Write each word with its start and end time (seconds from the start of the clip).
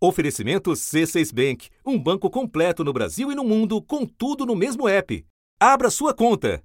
Oferecimento 0.00 0.70
C6 0.70 1.34
Bank, 1.34 1.70
um 1.84 1.98
banco 1.98 2.30
completo 2.30 2.84
no 2.84 2.92
Brasil 2.92 3.32
e 3.32 3.34
no 3.34 3.42
mundo, 3.42 3.82
com 3.82 4.06
tudo 4.06 4.46
no 4.46 4.54
mesmo 4.54 4.88
app. 4.88 5.26
Abra 5.58 5.90
sua 5.90 6.14
conta. 6.14 6.62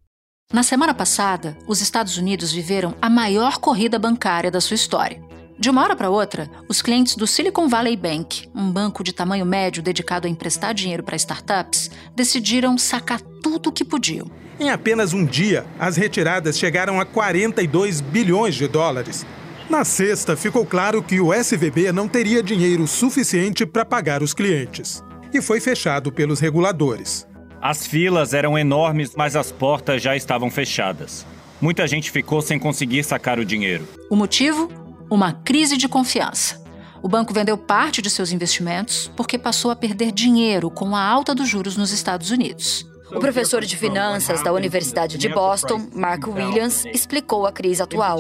Na 0.52 0.62
semana 0.62 0.94
passada, 0.94 1.58
os 1.68 1.82
Estados 1.82 2.16
Unidos 2.16 2.52
viveram 2.52 2.94
a 3.02 3.10
maior 3.10 3.58
corrida 3.58 3.98
bancária 3.98 4.52
da 4.52 4.62
sua 4.62 4.76
história. 4.76 5.20
De 5.58 5.68
uma 5.68 5.82
hora 5.82 5.96
para 5.96 6.12
outra, 6.12 6.48
os 6.70 6.80
clientes 6.80 7.16
do 7.16 7.26
Silicon 7.26 7.68
Valley 7.68 7.98
Bank, 7.98 8.48
um 8.54 8.72
banco 8.72 9.04
de 9.04 9.12
tamanho 9.12 9.48
médio 9.48 9.82
dedicado 9.82 10.28
a 10.28 10.30
emprestar 10.30 10.72
dinheiro 10.76 11.02
para 11.02 11.16
startups, 11.16 11.90
decidiram 12.16 12.78
sacar 12.78 13.20
tudo 13.42 13.70
o 13.70 13.72
que 13.72 13.84
podiam. 13.84 14.30
Em 14.60 14.70
apenas 14.70 15.12
um 15.12 15.26
dia, 15.26 15.66
as 15.80 15.98
retiradas 15.98 16.60
chegaram 16.60 17.00
a 17.00 17.06
42 17.06 18.00
bilhões 18.00 18.54
de 18.54 18.68
dólares. 18.68 19.26
Na 19.70 19.86
sexta, 19.86 20.36
ficou 20.36 20.66
claro 20.66 21.02
que 21.02 21.22
o 21.22 21.34
SVB 21.34 21.92
não 21.92 22.08
teria 22.08 22.44
dinheiro 22.44 22.86
suficiente 22.86 23.66
para 23.66 23.86
pagar 23.86 24.22
os 24.22 24.34
clientes. 24.34 25.04
E 25.34 25.42
foi 25.42 25.60
fechado 25.60 26.12
pelos 26.12 26.40
reguladores. 26.40 27.26
As 27.62 27.88
filas 27.88 28.34
eram 28.34 28.58
enormes, 28.58 29.14
mas 29.16 29.36
as 29.36 29.52
portas 29.52 30.02
já 30.02 30.16
estavam 30.16 30.52
fechadas. 30.52 31.26
Muita 31.62 31.88
gente 31.88 32.12
ficou 32.12 32.42
sem 32.42 32.60
conseguir 32.60 33.04
sacar 33.04 33.40
o 33.40 33.46
dinheiro. 33.46 33.88
O 34.10 34.18
motivo? 34.18 34.70
Uma 35.10 35.32
crise 35.32 35.78
de 35.78 35.88
confiança. 35.88 36.62
O 37.02 37.08
banco 37.08 37.34
vendeu 37.34 37.58
parte 37.58 38.02
de 38.02 38.10
seus 38.10 38.32
investimentos 38.32 39.10
porque 39.16 39.38
passou 39.38 39.72
a 39.72 39.76
perder 39.76 40.12
dinheiro 40.12 40.70
com 40.70 40.96
a 40.96 41.02
alta 41.02 41.34
dos 41.34 41.48
juros 41.48 41.78
nos 41.78 41.92
Estados 41.92 42.32
Unidos. 42.32 42.86
O 43.16 43.20
professor 43.20 43.64
de 43.64 43.78
finanças 43.78 44.42
da 44.44 44.52
Universidade 44.52 45.18
de 45.18 45.30
Boston, 45.30 45.88
Mark 45.94 46.28
Williams, 46.28 46.86
explicou 46.86 47.46
a 47.46 47.52
crise 47.52 47.82
atual. 47.82 48.20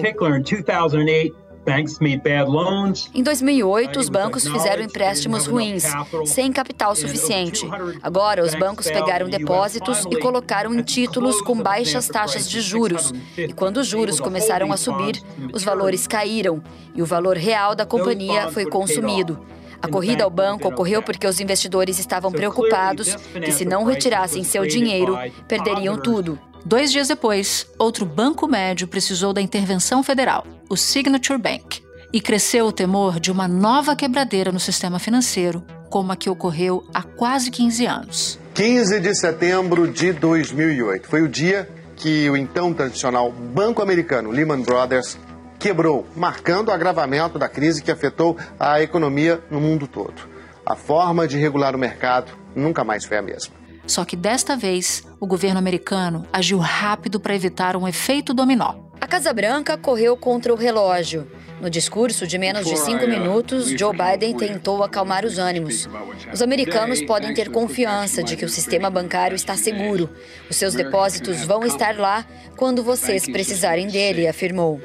Em 3.13 3.23
2008, 3.23 3.99
os 3.99 4.09
bancos 4.09 4.45
fizeram 4.45 4.83
empréstimos 4.83 5.45
ruins, 5.45 5.85
sem 6.25 6.51
capital 6.51 6.93
suficiente. 6.93 7.65
Agora, 8.01 8.43
os 8.43 8.53
bancos 8.53 8.87
pegaram 8.91 9.29
depósitos 9.29 10.05
e 10.11 10.17
colocaram 10.17 10.73
em 10.73 10.81
títulos 10.83 11.41
com 11.41 11.55
baixas 11.55 12.07
taxas 12.09 12.49
de 12.49 12.59
juros. 12.59 13.13
E 13.37 13.53
quando 13.53 13.77
os 13.77 13.87
juros 13.87 14.19
começaram 14.19 14.73
a 14.73 14.77
subir, 14.77 15.21
os 15.53 15.63
valores 15.63 16.05
caíram 16.05 16.61
e 16.93 17.01
o 17.01 17.05
valor 17.05 17.37
real 17.37 17.75
da 17.75 17.85
companhia 17.85 18.51
foi 18.51 18.65
consumido. 18.65 19.39
A 19.83 19.87
corrida 19.89 20.23
ao 20.23 20.29
banco 20.29 20.69
ocorreu 20.69 21.03
porque 21.03 21.27
os 21.27 21.41
investidores 21.41 21.99
estavam 21.99 22.31
preocupados 22.31 23.17
que, 23.33 23.51
se 23.51 23.65
não 23.65 23.83
retirassem 23.83 24.41
seu 24.41 24.65
dinheiro, 24.65 25.17
perderiam 25.45 25.97
tudo. 25.97 26.39
Dois 26.65 26.89
dias 26.89 27.09
depois, 27.09 27.67
outro 27.77 28.05
banco 28.05 28.47
médio 28.47 28.87
precisou 28.87 29.33
da 29.33 29.41
intervenção 29.41 30.01
federal, 30.01 30.47
o 30.69 30.77
Signature 30.77 31.37
Bank, 31.37 31.83
e 32.13 32.21
cresceu 32.21 32.67
o 32.67 32.71
temor 32.71 33.19
de 33.19 33.29
uma 33.29 33.45
nova 33.45 33.93
quebradeira 33.93 34.53
no 34.53 34.59
sistema 34.59 34.99
financeiro, 34.99 35.61
como 35.89 36.13
a 36.13 36.15
que 36.15 36.29
ocorreu 36.29 36.87
há 36.93 37.03
quase 37.03 37.51
15 37.51 37.85
anos. 37.85 38.39
15 38.53 39.01
de 39.01 39.13
setembro 39.13 39.91
de 39.91 40.13
2008 40.13 41.09
foi 41.09 41.23
o 41.23 41.27
dia 41.27 41.69
que 41.97 42.29
o 42.29 42.37
então 42.37 42.73
tradicional 42.73 43.33
banco 43.33 43.81
americano 43.81 44.31
Lehman 44.31 44.61
Brothers 44.61 45.17
quebrou, 45.63 46.05
marcando 46.13 46.67
o 46.67 46.71
agravamento 46.73 47.39
da 47.39 47.47
crise 47.47 47.81
que 47.81 47.89
afetou 47.89 48.37
a 48.59 48.81
economia 48.81 49.41
no 49.49 49.61
mundo 49.61 49.87
todo. 49.87 50.27
A 50.65 50.75
forma 50.75 51.25
de 51.25 51.37
regular 51.37 51.73
o 51.73 51.79
mercado 51.79 52.33
nunca 52.53 52.83
mais 52.83 53.05
foi 53.05 53.15
a 53.15 53.21
mesma. 53.21 53.55
Só 53.87 54.03
que 54.03 54.17
desta 54.17 54.57
vez, 54.57 55.07
o 55.21 55.25
governo 55.25 55.57
americano 55.57 56.27
agiu 56.33 56.57
rápido 56.57 57.17
para 57.17 57.33
evitar 57.33 57.77
um 57.77 57.87
efeito 57.87 58.33
dominó. 58.33 58.75
A 58.99 59.07
Casa 59.07 59.31
Branca 59.31 59.77
correu 59.77 60.17
contra 60.17 60.51
o 60.53 60.57
relógio. 60.57 61.31
No 61.61 61.69
discurso 61.69 62.27
de 62.27 62.37
menos 62.37 62.65
de 62.65 62.77
cinco 62.77 63.07
minutos, 63.07 63.69
Joe 63.69 63.95
Biden 63.95 64.35
tentou 64.35 64.83
acalmar 64.83 65.25
os 65.25 65.37
ânimos. 65.37 65.87
Os 66.31 66.41
americanos 66.41 67.01
podem 67.01 67.33
ter 67.33 67.49
confiança 67.49 68.21
de 68.21 68.35
que 68.35 68.43
o 68.43 68.49
sistema 68.49 68.89
bancário 68.89 69.35
está 69.35 69.55
seguro. 69.55 70.09
Os 70.49 70.57
seus 70.57 70.73
depósitos 70.73 71.45
vão 71.45 71.65
estar 71.65 71.97
lá 71.97 72.25
quando 72.57 72.83
vocês 72.83 73.25
precisarem 73.25 73.87
dele, 73.87 74.27
afirmou. 74.27 74.81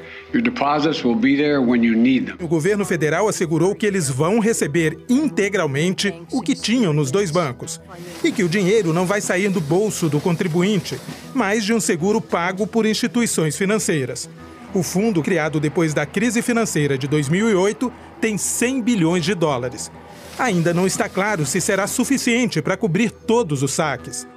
O 2.39 2.47
governo 2.47 2.85
federal 2.85 3.27
assegurou 3.27 3.75
que 3.75 3.85
eles 3.85 4.09
vão 4.09 4.39
receber 4.39 4.97
integralmente 5.09 6.13
o 6.31 6.41
que 6.41 6.55
tinham 6.55 6.93
nos 6.93 7.11
dois 7.11 7.29
bancos 7.29 7.79
e 8.23 8.31
que 8.31 8.43
o 8.43 8.49
dinheiro 8.49 8.93
não 8.93 9.05
vai 9.05 9.21
sair 9.21 9.49
do 9.49 9.61
bolso 9.61 10.09
do 10.09 10.19
contribuinte, 10.19 10.99
mas 11.33 11.65
de 11.65 11.73
um 11.73 11.79
seguro 11.79 12.21
pago 12.21 12.65
por 12.65 12.85
instituições 12.85 13.57
financeiras. 13.57 14.29
O 14.73 14.83
fundo, 14.83 15.23
criado 15.23 15.59
depois 15.59 15.93
da 15.93 16.05
crise 16.05 16.41
financeira 16.41 16.97
de 16.97 17.07
2008, 17.07 17.91
tem 18.21 18.37
100 18.37 18.81
bilhões 18.81 19.25
de 19.25 19.33
dólares. 19.33 19.91
Ainda 20.37 20.73
não 20.73 20.85
está 20.85 21.09
claro 21.09 21.45
se 21.45 21.59
será 21.59 21.87
suficiente 21.87 22.61
para 22.61 22.77
cobrir 22.77 23.11
todos 23.11 23.63
os 23.63 23.71
saques. 23.71 24.27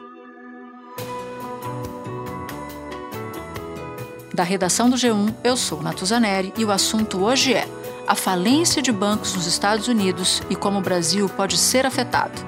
Da 4.32 4.42
redação 4.42 4.88
do 4.88 4.96
G1, 4.96 5.34
eu 5.44 5.56
sou 5.58 5.82
Natuzaneri 5.82 6.54
e 6.56 6.64
o 6.64 6.70
assunto 6.70 7.22
hoje 7.22 7.52
é 7.52 7.68
a 8.08 8.14
falência 8.14 8.80
de 8.80 8.90
bancos 8.90 9.34
nos 9.34 9.46
Estados 9.46 9.88
Unidos 9.88 10.42
e 10.48 10.56
como 10.56 10.78
o 10.78 10.82
Brasil 10.82 11.28
pode 11.28 11.58
ser 11.58 11.84
afetado. 11.84 12.40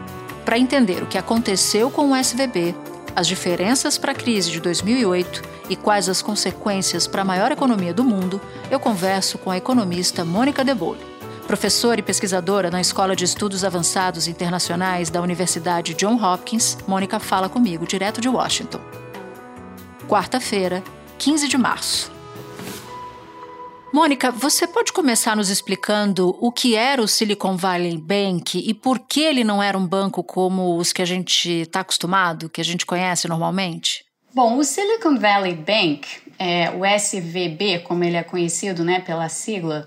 Para 0.47 0.59
entender 0.59 1.03
o 1.03 1.07
que 1.07 1.19
aconteceu 1.19 1.91
com 1.91 2.11
o 2.11 2.17
SVB, 2.17 2.75
as 3.17 3.27
diferenças 3.27 3.97
para 3.97 4.13
a 4.13 4.15
crise 4.15 4.51
de 4.51 4.61
2008 4.61 5.43
e 5.69 5.77
quais 5.77 6.09
as 6.09 6.21
consequências 6.21 7.07
para 7.07 7.23
a 7.23 7.25
maior 7.25 7.53
economia 7.53 7.95
do 7.95 8.05
mundo, 8.05 8.41
eu 8.71 8.81
converso 8.81 9.39
com 9.39 9.51
a 9.51 9.57
economista 9.57 10.25
Mônica 10.25 10.65
De 10.65 10.75
Bolle. 10.75 11.05
Professora 11.47 12.01
e 12.01 12.03
pesquisadora 12.03 12.71
na 12.71 12.81
Escola 12.81 13.15
de 13.15 13.25
Estudos 13.25 13.65
Avançados 13.65 14.27
Internacionais 14.27 15.11
da 15.11 15.21
Universidade 15.21 15.95
John 15.95 16.17
Hopkins, 16.17 16.79
Mônica 16.87 17.21
fala 17.21 17.49
comigo 17.49 17.87
direto 17.87 18.21
de 18.21 18.29
Washington. 18.29 18.81
Quarta-feira, 20.09 20.83
15 21.19 21.49
de 21.49 21.59
março. 21.59 22.14
Mônica, 23.95 24.33
você 24.33 24.67
pode 24.67 24.93
começar 24.93 25.37
nos 25.37 25.51
explicando 25.51 26.37
o 26.41 26.51
que 26.51 26.75
era 26.75 27.01
o 27.01 27.07
Silicon 27.07 27.57
Valley 27.57 27.97
Bank 27.97 28.59
e 28.59 28.75
por 28.75 28.99
que 28.99 29.21
ele 29.21 29.45
não 29.45 29.63
era 29.63 29.79
um 29.79 29.87
banco 29.87 30.21
como 30.25 30.77
os 30.77 30.93
que 30.93 31.01
a 31.01 31.05
gente 31.05 31.61
está 31.61 31.79
acostumado, 31.79 32.49
que 32.49 32.61
a 32.61 32.65
gente 32.65 32.85
conhece 32.85 33.29
normalmente? 33.29 34.05
Bom, 34.35 34.59
o 34.59 34.65
Silicon 34.65 35.17
Valley 35.17 35.55
Bank, 35.55 36.09
é, 36.41 36.71
o 36.71 36.85
SVB, 36.85 37.85
como 37.85 38.03
ele 38.03 38.17
é 38.17 38.25
conhecido 38.25 38.83
né, 38.83 38.99
pela 38.99 39.29
sigla, 39.29 39.87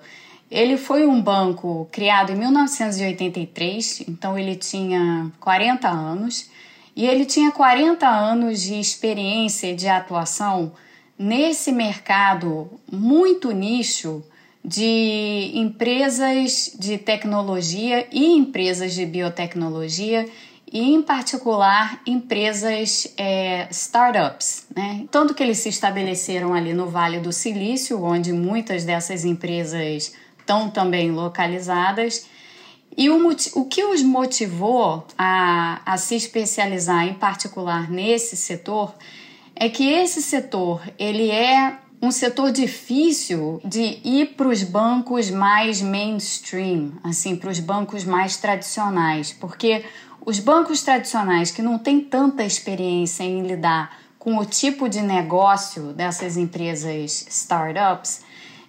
ele 0.49 0.77
foi 0.77 1.05
um 1.05 1.21
banco 1.21 1.85
criado 1.91 2.31
em 2.31 2.37
1983, 2.37 4.05
então 4.07 4.39
ele 4.39 4.55
tinha 4.55 5.29
40 5.41 5.85
anos, 5.85 6.49
e 6.95 7.05
ele 7.05 7.25
tinha 7.25 7.51
40 7.51 8.07
anos 8.07 8.61
de 8.61 8.79
experiência 8.79 9.75
de 9.75 9.89
atuação 9.89 10.71
nesse 11.17 11.71
mercado 11.71 12.69
muito 12.91 13.51
nicho 13.51 14.23
de 14.63 15.51
empresas 15.53 16.75
de 16.77 16.97
tecnologia 16.97 18.07
e 18.11 18.25
empresas 18.25 18.93
de 18.93 19.05
biotecnologia 19.05 20.27
e, 20.71 20.93
em 20.93 21.01
particular, 21.01 22.01
empresas 22.05 23.13
é, 23.17 23.67
startups. 23.71 24.65
Né? 24.75 25.05
Tanto 25.09 25.33
que 25.33 25.41
eles 25.41 25.59
se 25.59 25.69
estabeleceram 25.69 26.53
ali 26.53 26.73
no 26.73 26.89
Vale 26.89 27.19
do 27.19 27.31
Silício, 27.31 28.03
onde 28.03 28.33
muitas 28.33 28.83
dessas 28.83 29.23
empresas 29.23 30.13
estão 30.37 30.69
também 30.69 31.11
localizadas. 31.11 32.27
E 32.97 33.09
o, 33.09 33.29
o 33.55 33.65
que 33.65 33.83
os 33.83 34.03
motivou 34.03 35.05
a, 35.17 35.81
a 35.85 35.97
se 35.97 36.15
especializar, 36.15 37.07
em 37.07 37.13
particular, 37.13 37.89
nesse 37.89 38.35
setor 38.35 38.93
é 39.59 39.69
que 39.69 39.89
esse 39.89 40.21
setor 40.21 40.81
ele 40.97 41.29
é 41.29 41.77
um 42.01 42.11
setor 42.11 42.51
difícil 42.51 43.59
de 43.65 43.99
ir 44.03 44.35
para 44.37 44.47
os 44.47 44.61
bancos 44.61 45.31
mais 45.31 45.81
mainstream, 45.81 46.91
assim, 47.03 47.35
para 47.35 47.49
os 47.49 47.59
bancos 47.59 48.03
mais 48.03 48.37
tradicionais, 48.37 49.33
porque 49.33 49.83
os 50.23 50.39
bancos 50.39 50.83
tradicionais 50.83 51.49
que 51.49 51.61
não 51.61 51.79
têm 51.79 51.99
tanta 51.99 52.43
experiência 52.43 53.23
em 53.23 53.41
lidar 53.47 53.97
com 54.19 54.37
o 54.37 54.45
tipo 54.45 54.87
de 54.87 55.01
negócio 55.01 55.93
dessas 55.93 56.37
empresas 56.37 57.25
startups, 57.29 58.21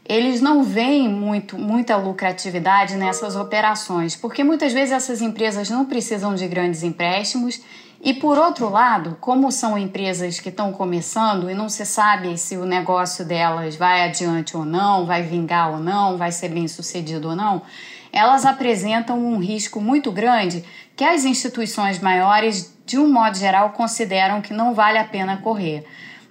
eles 0.08 0.40
não 0.40 0.64
veem 0.64 1.06
muito, 1.06 1.58
muita 1.58 1.96
lucratividade 1.96 2.96
nessas 2.96 3.36
operações, 3.36 4.16
porque 4.16 4.42
muitas 4.42 4.72
vezes 4.72 4.92
essas 4.92 5.20
empresas 5.20 5.68
não 5.68 5.84
precisam 5.84 6.34
de 6.34 6.48
grandes 6.48 6.82
empréstimos 6.82 7.60
e 8.00 8.14
por 8.14 8.38
outro 8.38 8.68
lado, 8.68 9.16
como 9.20 9.50
são 9.50 9.76
empresas 9.76 10.38
que 10.38 10.50
estão 10.50 10.72
começando 10.72 11.50
e 11.50 11.54
não 11.54 11.68
se 11.68 11.84
sabe 11.84 12.38
se 12.38 12.56
o 12.56 12.64
negócio 12.64 13.24
delas 13.24 13.74
vai 13.74 14.04
adiante 14.04 14.56
ou 14.56 14.64
não, 14.64 15.04
vai 15.04 15.22
vingar 15.22 15.72
ou 15.72 15.80
não, 15.80 16.16
vai 16.16 16.30
ser 16.30 16.48
bem 16.48 16.68
sucedido 16.68 17.30
ou 17.30 17.36
não, 17.36 17.62
elas 18.12 18.46
apresentam 18.46 19.18
um 19.18 19.38
risco 19.38 19.80
muito 19.80 20.12
grande 20.12 20.64
que 20.96 21.04
as 21.04 21.24
instituições 21.24 21.98
maiores, 21.98 22.72
de 22.86 22.98
um 22.98 23.12
modo 23.12 23.36
geral, 23.36 23.70
consideram 23.70 24.40
que 24.40 24.54
não 24.54 24.74
vale 24.74 24.98
a 24.98 25.04
pena 25.04 25.36
correr. 25.38 25.84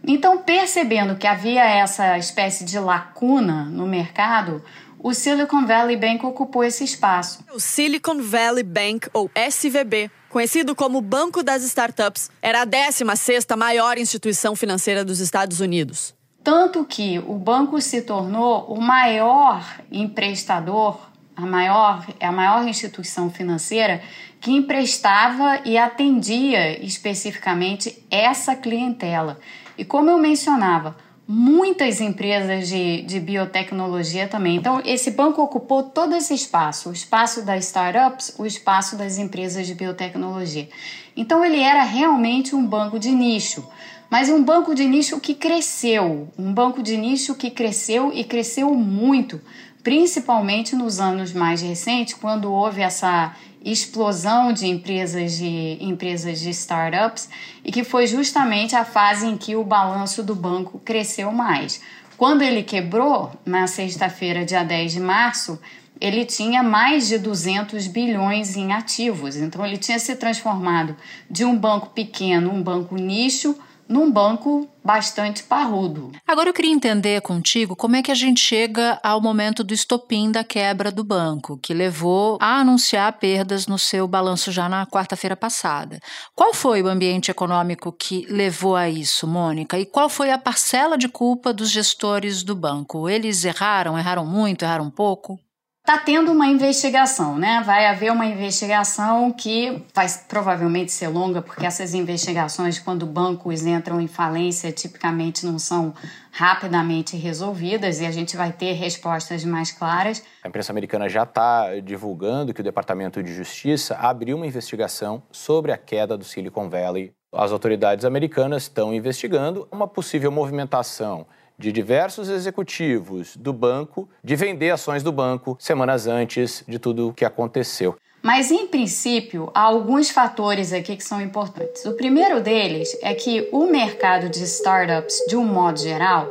Então, 0.06 0.38
percebendo 0.38 1.18
que 1.18 1.28
havia 1.28 1.64
essa 1.64 2.18
espécie 2.18 2.64
de 2.64 2.80
lacuna 2.80 3.66
no 3.66 3.86
mercado, 3.86 4.64
o 5.00 5.14
Silicon 5.14 5.66
Valley 5.66 5.98
Bank 5.98 6.26
ocupou 6.26 6.64
esse 6.64 6.84
espaço. 6.84 7.44
O 7.54 7.60
Silicon 7.60 8.22
Valley 8.22 8.64
Bank, 8.64 9.10
ou 9.14 9.30
SVB, 9.36 10.10
conhecido 10.38 10.76
como 10.76 11.02
Banco 11.02 11.42
das 11.42 11.64
Startups, 11.64 12.30
era 12.44 12.62
a 12.62 12.68
16ª 12.68 13.58
maior 13.58 13.98
instituição 13.98 14.56
financeira 14.56 15.04
dos 15.04 15.20
Estados 15.20 15.60
Unidos. 15.60 16.14
Tanto 16.44 16.86
que 16.86 17.18
o 17.18 17.34
banco 17.34 17.82
se 17.82 18.04
tornou 18.04 18.66
o 18.72 18.80
maior 18.80 19.66
emprestador, 19.92 21.10
a 21.36 21.42
maior, 21.42 22.06
a 22.22 22.32
maior 22.32 22.68
instituição 22.68 23.32
financeira 23.32 24.00
que 24.40 24.52
emprestava 24.52 25.60
e 25.66 25.76
atendia 25.76 26.86
especificamente 26.86 28.06
essa 28.12 28.56
clientela. 28.56 29.40
E 29.76 29.84
como 29.84 30.12
eu 30.12 30.20
mencionava, 30.20 30.96
muitas 31.28 32.00
empresas 32.00 32.70
de, 32.70 33.02
de 33.02 33.20
biotecnologia 33.20 34.28
também. 34.28 34.56
Então, 34.56 34.82
esse 34.86 35.12
banco 35.12 35.42
ocupou 35.42 35.84
todo 35.84 36.16
esse 36.16 36.34
espaço, 36.34 36.90
o 36.90 36.94
espaço 36.94 37.44
das 37.44 37.66
startups, 37.66 38.34
o 38.38 38.46
espaço 38.46 38.96
das 38.96 39.18
empresas 39.18 39.68
de 39.68 39.76
biotecnologia. 39.76 40.70
Então, 41.16 41.44
ele 41.44 41.60
era 41.60 41.84
realmente 41.84 42.56
um 42.56 42.66
banco 42.66 42.98
de 42.98 43.12
nicho, 43.12 43.68
mas 44.10 44.30
um 44.30 44.42
banco 44.42 44.74
de 44.74 44.86
nicho 44.86 45.20
que 45.20 45.34
cresceu, 45.34 46.30
um 46.40 46.54
banco 46.54 46.82
de 46.82 46.96
nicho 46.96 47.36
que 47.36 47.52
cresceu 47.52 48.14
e 48.14 48.24
cresceu 48.24 48.74
muito, 48.74 49.42
principalmente 49.84 50.76
nos 50.76 51.00
anos 51.00 51.34
mais 51.34 51.62
recentes, 51.62 52.14
quando 52.14 52.52
houve 52.52 52.82
essa 52.82 53.36
explosão 53.72 54.54
de 54.54 54.66
empresas 54.66 55.38
de 55.38 55.78
empresas 55.82 56.40
de 56.40 56.50
startups 56.52 57.30
e 57.64 57.72
que 57.72 57.84
foi 57.84 58.08
justamente 58.08 58.76
a 58.76 58.86
fase 58.86 59.28
em 59.28 59.38
que 59.38 59.56
o 59.56 59.64
balanço 59.64 60.24
do 60.24 60.34
banco 60.34 60.80
cresceu 60.80 61.32
mais. 61.32 61.82
Quando 62.18 62.42
ele 62.42 62.64
quebrou, 62.64 63.32
na 63.46 63.68
sexta-feira, 63.68 64.46
dia 64.46 64.64
10 64.64 64.94
de 64.94 65.00
março, 65.00 65.60
ele 66.00 66.26
tinha 66.26 66.64
mais 66.64 67.08
de 67.08 67.18
200 67.18 67.88
bilhões 67.88 68.56
em 68.56 68.72
ativos. 68.72 69.36
Então, 69.36 69.66
ele 69.66 69.78
tinha 69.78 70.00
se 70.00 70.16
transformado 70.16 70.96
de 71.30 71.44
um 71.44 71.56
banco 71.56 71.90
pequeno, 71.90 72.52
um 72.52 72.62
banco 72.62 72.96
nicho, 72.96 73.56
num 73.88 74.12
banco 74.12 74.68
bastante 74.84 75.44
parrudo. 75.44 76.12
Agora 76.26 76.50
eu 76.50 76.54
queria 76.54 76.72
entender 76.72 77.22
contigo 77.22 77.76
como 77.76 77.96
é 77.96 78.02
que 78.02 78.12
a 78.12 78.16
gente 78.16 78.40
chega 78.40 79.00
ao 79.04 79.20
momento 79.20 79.64
do 79.64 79.74
estopim 79.74 80.32
da 80.32 80.44
quebra 80.44 80.92
do 80.92 81.04
banco, 81.04 81.58
que 81.58 81.74
levou 81.74 82.38
a 82.42 82.60
anunciar 82.60 83.12
perdas 83.20 83.68
no 83.68 83.78
seu 83.78 84.08
balanço 84.08 84.52
já 84.52 84.70
na 84.70 84.86
quarta-feira 84.86 85.36
passada. 85.36 86.00
Qual 86.34 86.54
foi 86.54 86.82
o 86.82 86.88
ambiente 86.88 87.32
econômico 87.32 87.92
que 87.92 88.26
levou 88.30 88.76
a 88.76 88.90
isso, 88.90 89.28
Mônica? 89.28 89.78
E 89.78 89.86
qual 89.86 90.10
foi 90.10 90.32
a 90.32 90.38
parcela 90.38 90.98
de 90.98 91.10
culpa 91.10 91.52
dos 91.52 91.70
gestores 91.70 92.44
do 92.44 92.56
banco? 92.56 93.10
Eles 93.10 93.44
erraram, 93.44 93.98
erraram 93.98 94.26
muito, 94.26 94.64
erraram 94.64 94.90
pouco? 94.90 95.40
Está 95.88 96.00
tendo 96.00 96.34
uma 96.34 96.48
investigação, 96.48 97.38
né? 97.38 97.64
Vai 97.66 97.86
haver 97.86 98.12
uma 98.12 98.26
investigação 98.26 99.32
que 99.32 99.86
vai 99.96 100.06
provavelmente 100.28 100.92
ser 100.92 101.08
longa, 101.08 101.42
porque 101.42 101.66
essas 101.66 101.94
investigações, 101.94 102.78
quando 102.78 103.06
bancos 103.06 103.66
entram 103.66 104.02
em 104.02 104.06
falência, 104.06 104.70
tipicamente 104.70 105.46
não 105.46 105.58
são 105.58 105.94
rapidamente 106.30 107.16
resolvidas 107.16 108.02
e 108.02 108.06
a 108.06 108.12
gente 108.12 108.36
vai 108.36 108.52
ter 108.52 108.74
respostas 108.74 109.46
mais 109.46 109.72
claras. 109.72 110.22
A 110.44 110.50
imprensa 110.50 110.74
americana 110.74 111.08
já 111.08 111.24
está 111.24 111.80
divulgando 111.80 112.54
que 112.54 112.60
o 112.60 112.66
Departamento 112.66 113.24
de 113.24 113.34
Justiça 113.34 113.96
abriu 113.96 114.36
uma 114.36 114.46
investigação 114.46 115.24
sobre 115.32 115.72
a 115.72 115.78
queda 115.78 116.18
do 116.18 116.26
Silicon 116.26 116.68
Valley. 116.68 117.14
As 117.32 117.54
autoridades 117.54 118.04
americanas 118.04 118.64
estão 118.64 118.94
investigando 118.94 119.66
uma 119.72 119.88
possível 119.88 120.34
movimentação 120.34 121.26
de 121.58 121.72
diversos 121.72 122.30
executivos 122.30 123.36
do 123.36 123.52
banco 123.52 124.08
de 124.24 124.36
vender 124.36 124.70
ações 124.70 125.02
do 125.02 125.12
banco 125.12 125.58
semanas 125.60 126.08
antes 126.08 126.64
de 126.68 126.78
tudo 126.78 127.10
o 127.10 127.14
que 127.14 127.26
aconteceu. 127.26 127.96
Mas, 128.22 128.52
em 128.52 128.68
princípio, 128.68 129.50
há 129.54 129.62
alguns 129.62 130.10
fatores 130.10 130.74
aqui 130.74 130.98
que 130.98 131.04
são 131.04 131.22
importantes. 131.22 131.86
O 131.86 131.94
primeiro 131.94 132.42
deles 132.42 132.98
é 133.02 133.14
que 133.14 133.48
o 133.52 133.68
mercado 133.68 134.30
de 134.30 134.44
startups, 134.44 135.24
de 135.28 135.36
um 135.38 135.46
modo 135.46 135.80
geral, 135.80 136.30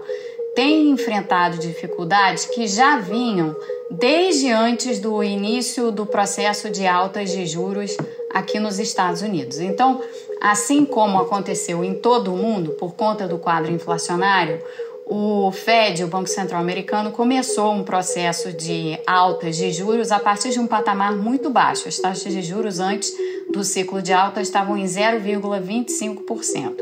tem 0.55 0.91
enfrentado 0.91 1.59
dificuldades 1.59 2.47
que 2.47 2.67
já 2.67 2.99
vinham 2.99 3.55
desde 3.91 4.51
antes 4.51 4.99
do 4.99 5.23
início 5.23 5.93
do 5.93 6.07
processo 6.07 6.71
de 6.71 6.87
altas 6.87 7.31
de 7.31 7.47
juros 7.47 7.97
aqui 8.33 8.59
nos 8.59 8.79
Estados 8.79 9.23
Unidos. 9.23 9.61
Então, 9.61 10.03
assim 10.41 10.85
como 10.85 11.19
aconteceu 11.19 11.85
em 11.85 11.95
todo 11.95 12.33
o 12.33 12.37
mundo 12.37 12.73
por 12.73 12.95
conta 12.95 13.29
do 13.29 13.39
quadro 13.39 13.71
inflacionário, 13.71 14.63
o 15.09 15.53
Fed, 15.53 16.03
o 16.03 16.09
Banco 16.09 16.29
Central 16.29 16.61
Americano, 16.61 17.13
começou 17.13 17.73
um 17.73 17.85
processo 17.85 18.53
de 18.53 18.99
altas 19.07 19.57
de 19.57 19.71
juros 19.71 20.11
a 20.11 20.19
partir 20.19 20.51
de 20.51 20.59
um 20.59 20.67
patamar 20.67 21.17
muito 21.17 21.49
baixo. 21.49 21.87
As 21.87 21.97
taxas 21.97 22.33
de 22.33 22.43
juros 22.43 22.81
antes 22.81 23.13
do 23.53 23.63
ciclo 23.63 24.03
de 24.03 24.13
alta 24.13 24.41
estavam 24.41 24.77
em 24.77 24.85
0,25%. 24.85 26.75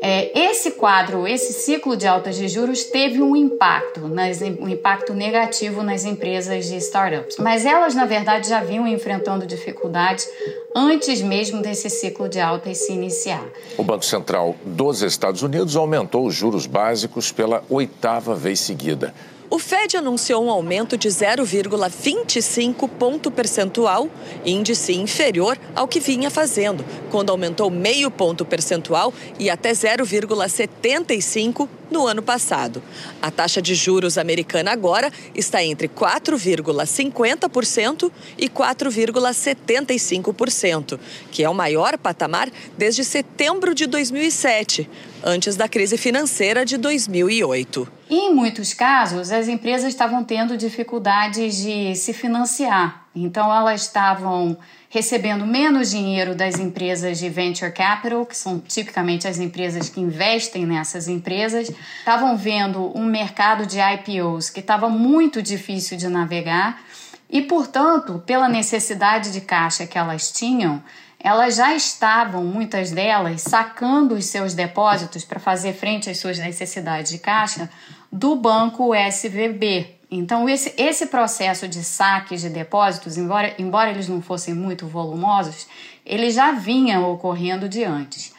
É, 0.00 0.38
esse 0.38 0.72
quadro, 0.72 1.26
esse 1.26 1.52
ciclo 1.52 1.96
de 1.96 2.06
altas 2.06 2.36
de 2.36 2.48
juros 2.48 2.84
teve 2.84 3.20
um 3.20 3.34
impacto, 3.34 4.06
nas, 4.08 4.40
um 4.40 4.68
impacto 4.68 5.12
negativo 5.12 5.82
nas 5.82 6.04
empresas 6.04 6.66
de 6.66 6.76
startups, 6.76 7.36
mas 7.38 7.66
elas 7.66 7.94
na 7.94 8.04
verdade 8.04 8.48
já 8.48 8.60
vinham 8.60 8.86
enfrentando 8.86 9.46
dificuldades 9.46 10.28
antes 10.74 11.20
mesmo 11.20 11.60
desse 11.60 11.90
ciclo 11.90 12.28
de 12.28 12.38
altas 12.40 12.78
se 12.78 12.92
iniciar. 12.92 13.44
O 13.76 13.82
Banco 13.82 14.04
Central 14.04 14.54
dos 14.64 15.02
Estados 15.02 15.42
Unidos 15.42 15.74
aumentou 15.76 16.26
os 16.26 16.34
juros 16.34 16.66
básicos 16.66 17.32
pela 17.32 17.64
oitava 17.68 18.34
vez 18.34 18.60
seguida. 18.60 19.12
O 19.50 19.58
Fed 19.58 19.96
anunciou 19.96 20.44
um 20.44 20.50
aumento 20.50 20.98
de 20.98 21.08
0,25 21.08 22.86
ponto 22.98 23.30
percentual, 23.30 24.10
índice 24.44 24.92
inferior 24.92 25.58
ao 25.74 25.88
que 25.88 26.00
vinha 26.00 26.30
fazendo, 26.30 26.84
quando 27.10 27.30
aumentou 27.30 27.70
meio 27.70 28.10
ponto 28.10 28.44
percentual 28.44 29.12
e 29.38 29.48
até 29.48 29.72
0,75 29.72 31.66
no 31.90 32.06
ano 32.06 32.22
passado. 32.22 32.80
A 33.20 33.28
taxa 33.30 33.60
de 33.60 33.74
juros 33.74 34.16
americana 34.18 34.70
agora 34.72 35.12
está 35.34 35.64
entre 35.64 35.88
4,50% 35.88 38.10
e 38.36 38.48
4,75%, 38.48 40.98
que 41.30 41.44
é 41.44 41.48
o 41.48 41.54
maior 41.54 41.96
patamar 41.98 42.50
desde 42.76 43.04
setembro 43.04 43.72
de 43.74 43.86
2007, 43.86 44.90
antes 45.24 45.56
da 45.56 45.68
crise 45.68 45.96
financeira 45.96 46.64
de 46.64 46.76
2008. 46.76 47.88
E 48.10 48.16
em 48.16 48.34
muitos 48.34 48.72
casos, 48.72 49.30
as 49.30 49.48
empresas 49.48 49.88
estavam 49.88 50.24
tendo 50.24 50.56
dificuldades 50.56 51.56
de 51.56 51.94
se 51.94 52.12
financiar. 52.12 53.06
Então, 53.14 53.54
elas 53.54 53.82
estavam 53.82 54.58
recebendo 54.90 55.46
menos 55.46 55.90
dinheiro 55.90 56.34
das 56.34 56.58
empresas 56.58 57.18
de 57.18 57.28
venture 57.28 57.70
capital, 57.70 58.24
que 58.24 58.36
são 58.36 58.58
tipicamente 58.58 59.28
as 59.28 59.38
empresas 59.38 59.88
que 59.88 60.00
investem 60.00 60.64
nessas 60.64 61.08
empresas, 61.08 61.70
estavam 61.98 62.36
vendo 62.36 62.96
um 62.96 63.04
mercado 63.04 63.66
de 63.66 63.78
IPOs 63.78 64.48
que 64.48 64.60
estava 64.60 64.88
muito 64.88 65.42
difícil 65.42 65.98
de 65.98 66.08
navegar 66.08 66.82
e, 67.28 67.42
portanto, 67.42 68.22
pela 68.24 68.48
necessidade 68.48 69.30
de 69.30 69.42
caixa 69.42 69.86
que 69.86 69.98
elas 69.98 70.32
tinham, 70.32 70.82
elas 71.20 71.56
já 71.56 71.74
estavam, 71.74 72.44
muitas 72.44 72.90
delas, 72.90 73.42
sacando 73.42 74.14
os 74.14 74.24
seus 74.24 74.54
depósitos 74.54 75.24
para 75.24 75.40
fazer 75.40 75.74
frente 75.74 76.08
às 76.08 76.18
suas 76.18 76.38
necessidades 76.38 77.12
de 77.12 77.18
caixa 77.18 77.68
do 78.10 78.36
banco 78.36 78.94
SVB. 78.94 79.97
Então, 80.10 80.48
esse, 80.48 80.72
esse 80.78 81.06
processo 81.06 81.68
de 81.68 81.84
saques 81.84 82.40
de 82.40 82.48
depósitos, 82.48 83.18
embora, 83.18 83.54
embora 83.58 83.90
eles 83.90 84.08
não 84.08 84.22
fossem 84.22 84.54
muito 84.54 84.86
volumosos, 84.86 85.66
ele 86.04 86.30
já 86.30 86.52
vinha 86.52 87.00
ocorrendo 87.00 87.68
de 87.68 87.84
antes. 87.84 88.32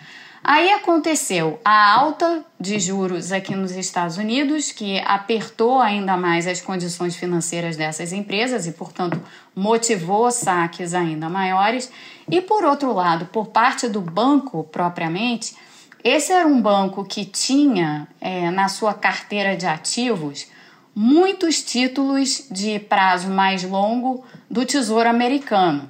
Aí 0.43 0.71
aconteceu 0.71 1.59
a 1.63 1.93
alta 1.93 2.43
de 2.59 2.79
juros 2.79 3.31
aqui 3.31 3.53
nos 3.55 3.71
Estados 3.71 4.17
Unidos, 4.17 4.71
que 4.71 4.99
apertou 5.01 5.79
ainda 5.79 6.15
mais 6.17 6.47
as 6.47 6.61
condições 6.61 7.15
financeiras 7.15 7.75
dessas 7.75 8.13
empresas 8.13 8.65
e, 8.65 8.71
portanto, 8.71 9.21
motivou 9.55 10.31
saques 10.31 10.93
ainda 10.93 11.29
maiores. 11.29 11.91
E, 12.27 12.41
por 12.41 12.63
outro 12.63 12.93
lado, 12.93 13.25
por 13.25 13.47
parte 13.47 13.87
do 13.87 14.01
banco 14.01 14.63
propriamente, 14.63 15.55
esse 16.03 16.31
era 16.31 16.47
um 16.47 16.61
banco 16.61 17.03
que 17.03 17.25
tinha 17.25 18.07
é, 18.21 18.49
na 18.49 18.69
sua 18.69 18.93
carteira 18.93 19.57
de 19.57 19.67
ativos 19.67 20.47
muitos 20.95 21.61
títulos 21.61 22.45
de 22.49 22.79
prazo 22.79 23.29
mais 23.29 23.63
longo 23.63 24.23
do 24.49 24.65
Tesouro 24.65 25.09
Americano. 25.09 25.89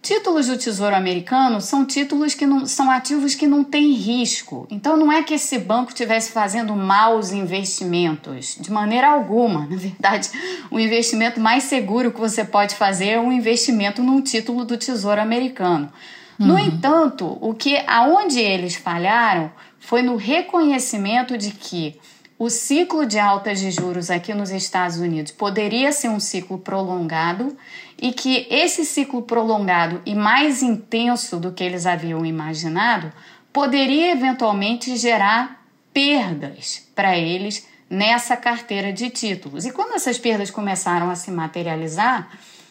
Títulos 0.00 0.46
do 0.46 0.56
Tesouro 0.56 0.94
Americano 0.94 1.60
são 1.60 1.84
títulos 1.84 2.32
que 2.32 2.46
não 2.46 2.64
são 2.64 2.90
ativos 2.90 3.34
que 3.34 3.48
não 3.48 3.64
têm 3.64 3.92
risco. 3.92 4.66
Então 4.70 4.96
não 4.96 5.12
é 5.12 5.22
que 5.22 5.34
esse 5.34 5.58
banco 5.58 5.90
estivesse 5.90 6.30
fazendo 6.30 6.74
maus 6.74 7.32
investimentos, 7.32 8.56
de 8.60 8.70
maneira 8.70 9.08
alguma. 9.08 9.66
Na 9.66 9.76
verdade, 9.76 10.30
o 10.70 10.78
investimento 10.78 11.40
mais 11.40 11.64
seguro 11.64 12.12
que 12.12 12.20
você 12.20 12.44
pode 12.44 12.76
fazer 12.76 13.08
é 13.08 13.20
um 13.20 13.32
investimento 13.32 14.02
num 14.02 14.22
título 14.22 14.64
do 14.64 14.78
Tesouro 14.78 15.20
Americano. 15.20 15.92
No 16.38 16.54
uhum. 16.54 16.60
entanto, 16.60 17.36
o 17.40 17.52
que 17.52 17.76
aonde 17.86 18.38
eles 18.38 18.76
falharam 18.76 19.50
foi 19.80 20.02
no 20.02 20.14
reconhecimento 20.16 21.36
de 21.36 21.50
que 21.50 21.98
o 22.38 22.48
ciclo 22.48 23.04
de 23.04 23.18
altas 23.18 23.58
de 23.58 23.70
juros 23.70 24.10
aqui 24.10 24.32
nos 24.32 24.50
Estados 24.50 24.98
Unidos 24.98 25.32
poderia 25.32 25.90
ser 25.90 26.08
um 26.08 26.20
ciclo 26.20 26.58
prolongado 26.58 27.56
e 28.00 28.12
que 28.12 28.46
esse 28.48 28.84
ciclo 28.84 29.22
prolongado 29.22 30.00
e 30.06 30.14
mais 30.14 30.62
intenso 30.62 31.38
do 31.38 31.52
que 31.52 31.64
eles 31.64 31.84
haviam 31.84 32.24
imaginado 32.24 33.12
poderia 33.52 34.12
eventualmente 34.12 34.96
gerar 34.96 35.64
perdas 35.92 36.88
para 36.94 37.18
eles 37.18 37.66
nessa 37.90 38.36
carteira 38.36 38.92
de 38.92 39.10
títulos. 39.10 39.66
E 39.66 39.72
quando 39.72 39.94
essas 39.94 40.18
perdas 40.18 40.50
começaram 40.50 41.10
a 41.10 41.16
se 41.16 41.32
materializar, 41.32 42.30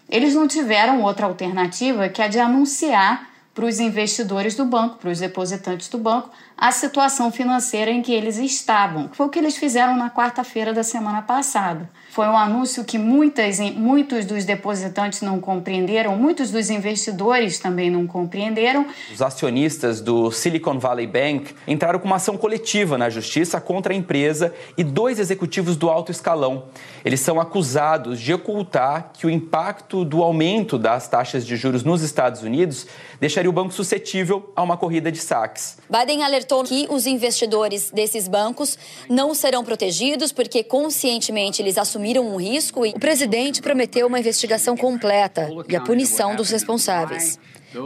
eles 0.09 0.33
não 0.33 0.47
tiveram 0.47 1.01
outra 1.01 1.25
alternativa 1.25 2.07
que 2.07 2.21
a 2.21 2.29
de 2.29 2.39
anunciar 2.39 3.36
para 3.57 3.65
os 3.65 3.79
investidores 3.79 4.53
do 4.53 4.65
banco, 4.65 4.97
para 4.97 5.09
os 5.09 5.17
depositantes 5.17 5.89
do 5.89 5.97
banco, 5.97 6.29
a 6.55 6.71
situação 6.71 7.31
financeira 7.31 7.89
em 7.89 8.03
que 8.03 8.13
eles 8.13 8.37
estavam. 8.37 9.09
Foi 9.13 9.25
o 9.25 9.29
que 9.29 9.39
eles 9.39 9.57
fizeram 9.57 9.97
na 9.97 10.11
quarta-feira 10.11 10.75
da 10.75 10.83
semana 10.83 11.23
passada. 11.23 11.89
Foi 12.17 12.25
um 12.25 12.35
anúncio 12.35 12.83
que 12.83 12.97
muitas, 12.97 13.59
muitos 13.59 14.25
dos 14.25 14.43
depositantes 14.43 15.21
não 15.21 15.39
compreenderam, 15.39 16.15
muitos 16.15 16.49
dos 16.49 16.71
investidores 16.71 17.59
também 17.59 17.91
não 17.91 18.07
compreenderam. 18.07 18.87
Os 19.13 19.21
acionistas 19.21 20.01
do 20.01 20.31
Silicon 20.31 20.79
Valley 20.79 21.05
Bank 21.05 21.53
entraram 21.67 21.99
com 21.99 22.07
uma 22.07 22.15
ação 22.15 22.35
coletiva 22.35 22.97
na 22.97 23.07
justiça 23.07 23.61
contra 23.61 23.93
a 23.93 23.95
empresa 23.95 24.51
e 24.75 24.83
dois 24.83 25.19
executivos 25.19 25.77
do 25.77 25.91
alto 25.91 26.11
escalão. 26.11 26.63
Eles 27.05 27.19
são 27.19 27.39
acusados 27.39 28.19
de 28.19 28.33
ocultar 28.33 29.11
que 29.13 29.27
o 29.27 29.29
impacto 29.29 30.03
do 30.03 30.23
aumento 30.23 30.79
das 30.79 31.07
taxas 31.07 31.45
de 31.45 31.55
juros 31.55 31.83
nos 31.83 32.01
Estados 32.01 32.41
Unidos 32.41 32.87
deixaria 33.21 33.49
o 33.49 33.53
banco 33.53 33.71
suscetível 33.71 34.51
a 34.55 34.63
uma 34.63 34.75
corrida 34.75 35.11
de 35.11 35.19
saques. 35.19 35.77
Biden 35.87 36.23
alertou 36.23 36.63
que 36.63 36.87
os 36.89 37.05
investidores 37.05 37.91
desses 37.91 38.27
bancos 38.27 38.75
não 39.07 39.35
serão 39.35 39.63
protegidos 39.63 40.31
porque 40.31 40.63
conscientemente 40.63 41.61
eles 41.61 41.77
assumiram 41.77 42.06
um 42.15 42.37
risco 42.37 42.85
e 42.85 42.91
o 42.91 42.99
presidente 42.99 43.61
prometeu 43.61 44.07
uma 44.07 44.19
investigação 44.19 44.77
completa 44.77 45.49
e 45.67 45.75
a 45.75 45.81
punição 45.81 46.35
dos 46.35 46.51
responsáveis. 46.51 47.39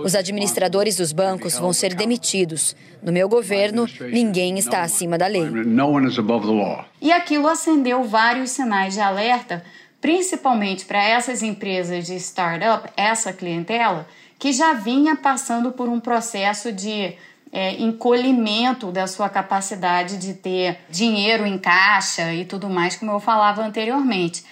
Os 0.03 0.15
administradores 0.15 0.97
dos 0.97 1.11
bancos 1.11 1.57
vão 1.57 1.73
ser 1.73 1.95
demitidos. 1.95 2.75
No 3.01 3.11
meu 3.11 3.27
governo, 3.27 3.87
ninguém 4.11 4.57
está 4.57 4.81
acima 4.81 5.17
da 5.17 5.27
lei. 5.27 5.49
E 7.01 7.11
aquilo 7.11 7.47
acendeu 7.47 8.03
vários 8.03 8.51
sinais 8.51 8.93
de 8.93 8.99
alerta, 8.99 9.63
principalmente 9.99 10.85
para 10.85 11.03
essas 11.03 11.41
empresas 11.41 12.05
de 12.05 12.15
startup, 12.15 12.89
essa 12.95 13.33
clientela 13.33 14.07
que 14.37 14.51
já 14.51 14.73
vinha 14.73 15.15
passando 15.15 15.71
por 15.71 15.87
um 15.87 15.99
processo 15.99 16.71
de 16.71 17.15
é, 17.51 17.73
encolhimento 17.81 18.91
da 18.91 19.07
sua 19.07 19.29
capacidade 19.29 20.17
de 20.17 20.33
ter 20.33 20.79
dinheiro 20.89 21.45
em 21.45 21.57
caixa 21.57 22.33
e 22.33 22.45
tudo 22.45 22.69
mais, 22.69 22.95
como 22.95 23.11
eu 23.11 23.19
falava 23.19 23.63
anteriormente. 23.63 24.43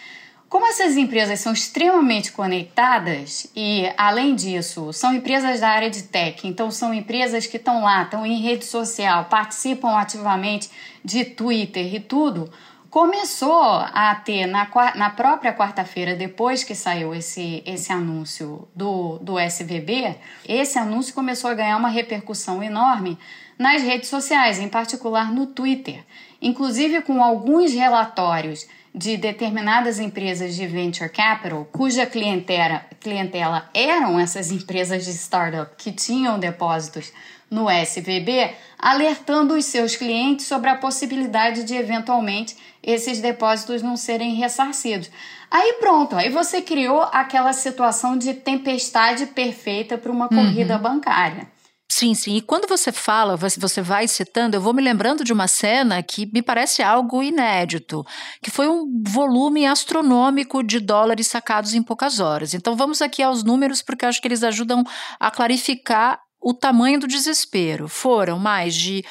Como 0.49 0.65
essas 0.65 0.97
empresas 0.97 1.39
são 1.39 1.53
extremamente 1.53 2.31
conectadas 2.31 3.45
e, 3.55 3.87
além 3.95 4.33
disso, 4.33 4.91
são 4.91 5.13
empresas 5.13 5.59
da 5.59 5.69
área 5.69 5.91
de 5.91 6.01
tech, 6.03 6.47
então 6.47 6.71
são 6.71 6.91
empresas 6.91 7.45
que 7.45 7.57
estão 7.57 7.83
lá, 7.83 8.01
estão 8.01 8.25
em 8.25 8.41
rede 8.41 8.65
social, 8.65 9.25
participam 9.25 9.95
ativamente 9.95 10.71
de 11.05 11.23
Twitter 11.23 11.93
e 11.93 11.99
tudo, 11.99 12.51
começou 12.89 13.63
a 13.63 14.15
ter 14.15 14.47
na, 14.47 14.67
na 14.95 15.09
própria 15.11 15.53
quarta-feira, 15.53 16.15
depois 16.15 16.63
que 16.63 16.73
saiu 16.73 17.13
esse, 17.13 17.61
esse 17.65 17.91
anúncio 17.91 18.67
do, 18.75 19.19
do 19.19 19.39
SVB, 19.39 20.15
esse 20.47 20.79
anúncio 20.79 21.13
começou 21.13 21.49
a 21.49 21.53
ganhar 21.53 21.77
uma 21.77 21.89
repercussão 21.89 22.63
enorme 22.63 23.17
nas 23.57 23.83
redes 23.83 24.09
sociais, 24.09 24.57
em 24.57 24.69
particular 24.69 25.31
no 25.31 25.47
Twitter, 25.47 26.03
inclusive 26.41 27.01
com 27.01 27.23
alguns 27.23 27.73
relatórios 27.73 28.67
de 28.93 29.17
determinadas 29.17 29.99
empresas 29.99 30.55
de 30.55 30.65
venture 30.65 31.09
capital, 31.09 31.65
cuja 31.65 32.07
clientela, 32.07 32.85
clientela 32.99 33.69
eram 33.73 34.19
essas 34.19 34.51
empresas 34.51 35.05
de 35.05 35.11
startup 35.11 35.75
que 35.77 35.91
tinham 35.91 36.39
depósitos 36.39 37.13
no 37.49 37.69
SVB, 37.69 38.53
alertando 38.77 39.55
os 39.55 39.65
seus 39.65 39.95
clientes 39.95 40.45
sobre 40.45 40.69
a 40.69 40.75
possibilidade 40.75 41.63
de 41.63 41.75
eventualmente 41.75 42.55
esses 42.81 43.19
depósitos 43.19 43.81
não 43.81 43.97
serem 43.97 44.35
ressarcidos. 44.35 45.09
Aí 45.51 45.73
pronto, 45.79 46.15
aí 46.15 46.29
você 46.29 46.61
criou 46.61 47.01
aquela 47.11 47.53
situação 47.53 48.17
de 48.17 48.33
tempestade 48.33 49.25
perfeita 49.27 49.97
para 49.97 50.11
uma 50.11 50.29
corrida 50.29 50.75
uhum. 50.75 50.81
bancária. 50.81 51.47
Sim, 51.91 52.13
sim. 52.13 52.35
E 52.35 52.41
quando 52.41 52.67
você 52.67 52.91
fala, 52.91 53.35
você 53.35 53.81
vai 53.81 54.07
citando, 54.07 54.55
eu 54.55 54.61
vou 54.61 54.73
me 54.73 54.81
lembrando 54.81 55.23
de 55.23 55.33
uma 55.33 55.47
cena 55.47 56.01
que 56.03 56.31
me 56.31 56.41
parece 56.41 56.83
algo 56.83 57.23
inédito, 57.23 58.05
que 58.43 58.51
foi 58.51 58.69
um 58.69 58.85
volume 59.07 59.65
astronômico 59.65 60.63
de 60.63 60.79
dólares 60.79 61.27
sacados 61.27 61.73
em 61.73 61.81
poucas 61.81 62.19
horas. 62.19 62.53
Então 62.53 62.75
vamos 62.75 63.01
aqui 63.01 63.23
aos 63.23 63.43
números, 63.43 63.81
porque 63.81 64.05
eu 64.05 64.09
acho 64.09 64.21
que 64.21 64.27
eles 64.27 64.43
ajudam 64.43 64.83
a 65.19 65.31
clarificar 65.31 66.21
o 66.41 66.53
tamanho 66.53 66.99
do 66.99 67.07
desespero. 67.07 67.87
Foram 67.87 68.39
mais 68.39 68.75
de 68.75 69.03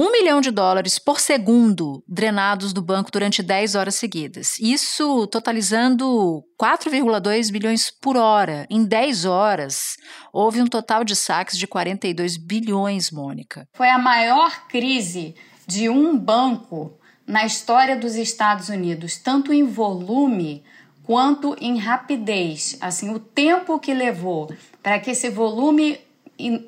um 0.00 0.12
milhão 0.12 0.40
de 0.40 0.52
dólares 0.52 0.96
por 0.96 1.18
segundo 1.18 2.04
drenados 2.06 2.72
do 2.72 2.80
banco 2.80 3.10
durante 3.10 3.42
10 3.42 3.74
horas 3.74 3.96
seguidas. 3.96 4.56
Isso 4.60 5.26
totalizando 5.26 6.44
4,2 6.60 7.50
bilhões 7.50 7.90
por 7.90 8.16
hora. 8.16 8.64
Em 8.70 8.84
10 8.84 9.24
horas, 9.24 9.96
houve 10.32 10.62
um 10.62 10.68
total 10.68 11.02
de 11.02 11.16
saques 11.16 11.58
de 11.58 11.66
42 11.66 12.36
bilhões, 12.36 13.10
Mônica. 13.10 13.66
Foi 13.74 13.90
a 13.90 13.98
maior 13.98 14.68
crise 14.68 15.34
de 15.66 15.88
um 15.88 16.16
banco 16.16 16.96
na 17.26 17.44
história 17.44 17.96
dos 17.96 18.14
Estados 18.14 18.68
Unidos, 18.68 19.18
tanto 19.18 19.52
em 19.52 19.64
volume 19.64 20.62
quanto 21.02 21.56
em 21.60 21.76
rapidez. 21.76 22.78
Assim, 22.80 23.10
o 23.10 23.18
tempo 23.18 23.80
que 23.80 23.92
levou 23.92 24.48
para 24.80 25.00
que 25.00 25.10
esse 25.10 25.28
volume 25.28 25.98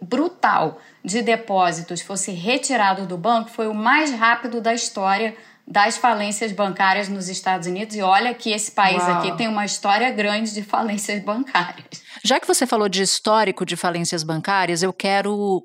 brutal 0.02 0.80
de 1.04 1.22
depósitos 1.22 2.00
fosse 2.00 2.32
retirado 2.32 3.06
do 3.06 3.16
banco 3.16 3.50
foi 3.50 3.68
o 3.68 3.74
mais 3.74 4.12
rápido 4.12 4.60
da 4.60 4.74
história 4.74 5.36
das 5.66 5.96
falências 5.96 6.50
bancárias 6.50 7.08
nos 7.08 7.28
Estados 7.28 7.68
Unidos. 7.68 7.94
E 7.94 8.02
olha 8.02 8.34
que 8.34 8.50
esse 8.50 8.72
país 8.72 9.02
Uau. 9.02 9.18
aqui 9.18 9.36
tem 9.36 9.46
uma 9.46 9.64
história 9.64 10.10
grande 10.10 10.52
de 10.52 10.62
falências 10.62 11.22
bancárias. 11.22 12.02
Já 12.24 12.40
que 12.40 12.46
você 12.46 12.66
falou 12.66 12.88
de 12.88 13.02
histórico 13.02 13.64
de 13.64 13.76
falências 13.76 14.24
bancárias, 14.24 14.82
eu 14.82 14.92
quero 14.92 15.64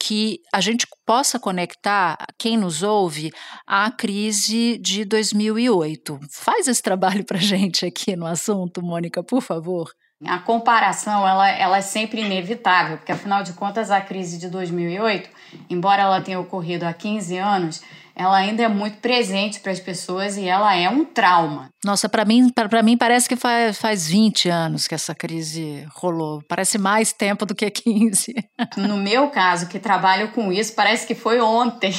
que 0.00 0.40
a 0.52 0.60
gente 0.60 0.86
possa 1.04 1.40
conectar 1.40 2.16
quem 2.38 2.56
nos 2.56 2.82
ouve 2.82 3.32
à 3.66 3.90
crise 3.90 4.78
de 4.78 5.04
2008. 5.04 6.20
Faz 6.30 6.68
esse 6.68 6.82
trabalho 6.82 7.24
para 7.24 7.38
gente 7.38 7.84
aqui 7.84 8.14
no 8.14 8.26
assunto, 8.26 8.82
Mônica, 8.82 9.22
por 9.22 9.40
favor. 9.40 9.90
A 10.26 10.38
comparação 10.38 11.26
ela, 11.26 11.48
ela 11.48 11.78
é 11.78 11.80
sempre 11.80 12.20
inevitável, 12.22 12.96
porque 12.96 13.12
afinal 13.12 13.42
de 13.44 13.52
contas 13.52 13.90
a 13.90 14.00
crise 14.00 14.36
de 14.36 14.48
2008, 14.48 15.30
embora 15.70 16.02
ela 16.02 16.20
tenha 16.20 16.40
ocorrido 16.40 16.84
há 16.84 16.92
15 16.92 17.38
anos, 17.38 17.82
ela 18.16 18.36
ainda 18.36 18.64
é 18.64 18.68
muito 18.68 18.98
presente 18.98 19.60
para 19.60 19.70
as 19.70 19.78
pessoas 19.78 20.36
e 20.36 20.48
ela 20.48 20.74
é 20.74 20.90
um 20.90 21.04
trauma. 21.04 21.70
Nossa, 21.84 22.08
para 22.08 22.24
mim, 22.24 22.50
para 22.50 22.82
mim 22.82 22.96
parece 22.96 23.28
que 23.28 23.36
faz, 23.36 23.78
faz 23.78 24.08
20 24.08 24.48
anos 24.48 24.88
que 24.88 24.94
essa 24.94 25.14
crise 25.14 25.86
rolou. 25.94 26.42
Parece 26.48 26.78
mais 26.78 27.12
tempo 27.12 27.46
do 27.46 27.54
que 27.54 27.70
15. 27.70 28.34
No 28.76 28.96
meu 28.96 29.28
caso, 29.28 29.68
que 29.68 29.78
trabalho 29.78 30.32
com 30.32 30.52
isso, 30.52 30.74
parece 30.74 31.06
que 31.06 31.14
foi 31.14 31.40
ontem. 31.40 31.94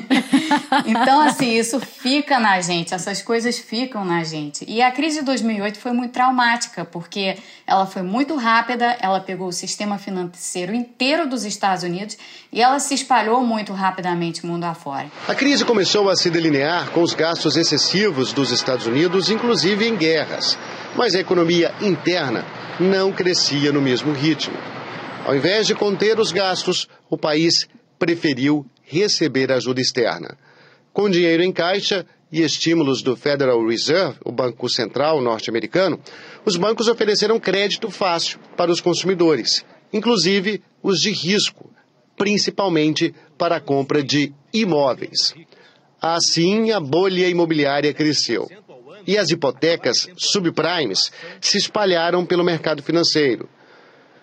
então, 0.86 1.20
assim, 1.20 1.50
isso 1.50 1.80
fica 1.80 2.38
na 2.38 2.60
gente, 2.60 2.94
essas 2.94 3.22
coisas 3.22 3.58
ficam 3.58 4.04
na 4.04 4.24
gente. 4.24 4.64
E 4.68 4.82
a 4.82 4.90
crise 4.90 5.20
de 5.20 5.24
2008 5.24 5.78
foi 5.78 5.92
muito 5.92 6.12
traumática, 6.12 6.84
porque 6.84 7.36
ela 7.66 7.86
foi 7.86 8.02
muito 8.02 8.34
rápida, 8.36 8.96
ela 9.00 9.20
pegou 9.20 9.48
o 9.48 9.52
sistema 9.52 9.98
financeiro 9.98 10.74
inteiro 10.74 11.28
dos 11.28 11.44
Estados 11.44 11.82
Unidos 11.82 12.16
e 12.52 12.60
ela 12.60 12.78
se 12.78 12.94
espalhou 12.94 13.44
muito 13.44 13.72
rapidamente 13.72 14.44
mundo 14.44 14.64
afora. 14.64 15.10
A 15.28 15.34
crise 15.34 15.64
começou 15.64 16.08
a 16.08 16.16
se 16.16 16.30
delinear 16.30 16.90
com 16.90 17.02
os 17.02 17.14
gastos 17.14 17.56
excessivos 17.56 18.32
dos 18.32 18.50
Estados 18.50 18.86
Unidos, 18.86 19.30
inclusive 19.30 19.86
em 19.86 19.96
guerras. 19.96 20.58
Mas 20.96 21.14
a 21.14 21.20
economia 21.20 21.74
interna 21.80 22.44
não 22.78 23.12
crescia 23.12 23.72
no 23.72 23.80
mesmo 23.80 24.12
ritmo. 24.12 24.56
Ao 25.24 25.34
invés 25.36 25.66
de 25.66 25.74
conter 25.74 26.18
os 26.18 26.32
gastos, 26.32 26.88
o 27.08 27.16
país 27.16 27.68
preferiu 27.98 28.66
receber 28.92 29.50
ajuda 29.50 29.80
externa. 29.80 30.36
Com 30.92 31.08
dinheiro 31.08 31.42
em 31.42 31.50
caixa 31.50 32.04
e 32.30 32.42
estímulos 32.42 33.02
do 33.02 33.16
Federal 33.16 33.66
Reserve, 33.66 34.18
o 34.24 34.30
Banco 34.30 34.68
Central 34.68 35.22
norte-americano, 35.22 35.98
os 36.44 36.56
bancos 36.56 36.88
ofereceram 36.88 37.40
crédito 37.40 37.90
fácil 37.90 38.38
para 38.54 38.70
os 38.70 38.80
consumidores, 38.80 39.64
inclusive 39.92 40.62
os 40.82 40.98
de 40.98 41.10
risco, 41.10 41.70
principalmente 42.16 43.14
para 43.38 43.56
a 43.56 43.60
compra 43.60 44.02
de 44.02 44.32
imóveis. 44.52 45.34
Assim, 46.00 46.70
a 46.70 46.80
bolha 46.80 47.28
imobiliária 47.28 47.94
cresceu. 47.94 48.48
E 49.06 49.16
as 49.16 49.30
hipotecas 49.30 50.08
subprimes 50.16 51.10
se 51.40 51.56
espalharam 51.56 52.26
pelo 52.26 52.44
mercado 52.44 52.82
financeiro. 52.82 53.48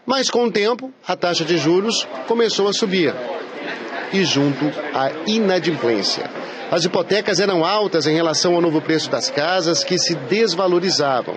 Mas 0.05 0.29
com 0.29 0.45
o 0.45 0.51
tempo, 0.51 0.93
a 1.05 1.15
taxa 1.15 1.43
de 1.43 1.57
juros 1.57 2.07
começou 2.27 2.67
a 2.67 2.73
subir 2.73 3.13
e 4.13 4.23
junto 4.23 4.65
à 4.93 5.11
inadimplência. 5.25 6.29
As 6.71 6.83
hipotecas 6.83 7.39
eram 7.39 7.65
altas 7.65 8.05
em 8.05 8.13
relação 8.13 8.53
ao 8.55 8.61
novo 8.61 8.81
preço 8.81 9.09
das 9.09 9.29
casas, 9.29 9.83
que 9.83 9.97
se 9.97 10.15
desvalorizavam. 10.15 11.35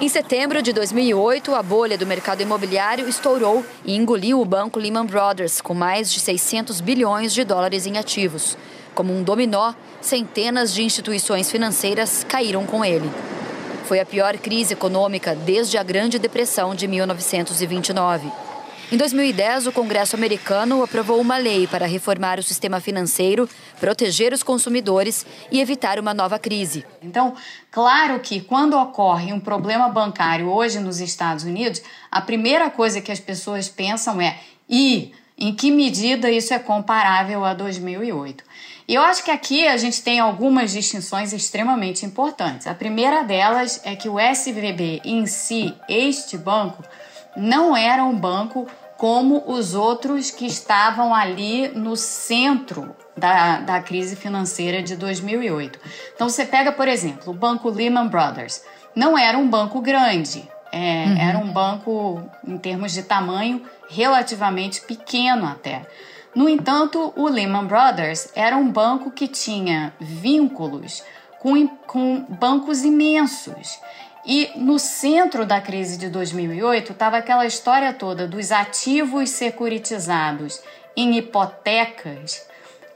Em 0.00 0.08
setembro 0.08 0.62
de 0.62 0.72
2008, 0.72 1.54
a 1.54 1.62
bolha 1.62 1.96
do 1.96 2.06
mercado 2.06 2.40
imobiliário 2.40 3.08
estourou 3.08 3.64
e 3.84 3.94
engoliu 3.94 4.40
o 4.40 4.44
banco 4.44 4.80
Lehman 4.80 5.06
Brothers, 5.06 5.60
com 5.60 5.74
mais 5.74 6.12
de 6.12 6.18
600 6.18 6.80
bilhões 6.80 7.32
de 7.32 7.44
dólares 7.44 7.86
em 7.86 7.98
ativos. 7.98 8.56
Como 8.94 9.12
um 9.12 9.22
dominó, 9.22 9.74
centenas 10.00 10.74
de 10.74 10.82
instituições 10.82 11.50
financeiras 11.50 12.24
caíram 12.28 12.66
com 12.66 12.84
ele. 12.84 13.08
Foi 13.84 14.00
a 14.00 14.06
pior 14.06 14.36
crise 14.38 14.72
econômica 14.72 15.34
desde 15.34 15.76
a 15.76 15.82
Grande 15.82 16.18
Depressão 16.18 16.74
de 16.74 16.88
1929. 16.88 18.32
Em 18.92 18.96
2010, 18.98 19.68
o 19.68 19.72
Congresso 19.72 20.16
americano 20.16 20.82
aprovou 20.84 21.18
uma 21.18 21.38
lei 21.38 21.66
para 21.66 21.86
reformar 21.86 22.38
o 22.38 22.42
sistema 22.42 22.78
financeiro, 22.78 23.48
proteger 23.80 24.34
os 24.34 24.42
consumidores 24.42 25.24
e 25.50 25.62
evitar 25.62 25.98
uma 25.98 26.12
nova 26.12 26.38
crise. 26.38 26.84
Então, 27.00 27.34
claro 27.70 28.20
que 28.20 28.42
quando 28.42 28.76
ocorre 28.76 29.32
um 29.32 29.40
problema 29.40 29.88
bancário 29.88 30.46
hoje 30.46 30.78
nos 30.78 31.00
Estados 31.00 31.42
Unidos, 31.42 31.80
a 32.10 32.20
primeira 32.20 32.68
coisa 32.68 33.00
que 33.00 33.10
as 33.10 33.18
pessoas 33.18 33.66
pensam 33.66 34.20
é: 34.20 34.38
e 34.68 35.14
em 35.38 35.54
que 35.54 35.70
medida 35.70 36.30
isso 36.30 36.52
é 36.52 36.58
comparável 36.58 37.46
a 37.46 37.54
2008? 37.54 38.44
E 38.86 38.94
eu 38.94 39.00
acho 39.00 39.24
que 39.24 39.30
aqui 39.30 39.66
a 39.66 39.78
gente 39.78 40.02
tem 40.02 40.20
algumas 40.20 40.70
distinções 40.70 41.32
extremamente 41.32 42.04
importantes. 42.04 42.66
A 42.66 42.74
primeira 42.74 43.22
delas 43.22 43.80
é 43.84 43.96
que 43.96 44.10
o 44.10 44.20
SVB 44.20 45.00
em 45.02 45.24
si, 45.24 45.74
este 45.88 46.36
banco, 46.36 46.84
não 47.34 47.74
era 47.74 48.04
um 48.04 48.14
banco 48.14 48.68
como 49.02 49.42
os 49.48 49.74
outros 49.74 50.30
que 50.30 50.46
estavam 50.46 51.12
ali 51.12 51.66
no 51.74 51.96
centro 51.96 52.94
da, 53.16 53.58
da 53.58 53.80
crise 53.80 54.14
financeira 54.14 54.80
de 54.80 54.94
2008. 54.94 55.76
Então, 56.14 56.28
você 56.28 56.44
pega, 56.44 56.70
por 56.70 56.86
exemplo, 56.86 57.32
o 57.32 57.34
banco 57.34 57.68
Lehman 57.68 58.06
Brothers. 58.06 58.62
Não 58.94 59.18
era 59.18 59.36
um 59.36 59.50
banco 59.50 59.80
grande, 59.80 60.48
é, 60.70 61.04
uhum. 61.04 61.18
era 61.18 61.38
um 61.38 61.52
banco, 61.52 62.22
em 62.46 62.56
termos 62.56 62.92
de 62.92 63.02
tamanho, 63.02 63.64
relativamente 63.90 64.80
pequeno 64.82 65.48
até. 65.48 65.84
No 66.32 66.48
entanto, 66.48 67.12
o 67.16 67.28
Lehman 67.28 67.66
Brothers 67.66 68.28
era 68.36 68.56
um 68.56 68.70
banco 68.70 69.10
que 69.10 69.26
tinha 69.26 69.92
vínculos 69.98 71.02
com, 71.40 71.66
com 71.88 72.24
bancos 72.28 72.84
imensos. 72.84 73.80
E 74.24 74.52
no 74.56 74.78
centro 74.78 75.44
da 75.44 75.60
crise 75.60 75.96
de 75.96 76.08
2008 76.08 76.92
estava 76.92 77.16
aquela 77.16 77.44
história 77.44 77.92
toda 77.92 78.28
dos 78.28 78.52
ativos 78.52 79.30
securitizados 79.30 80.60
em 80.96 81.16
hipotecas 81.18 82.46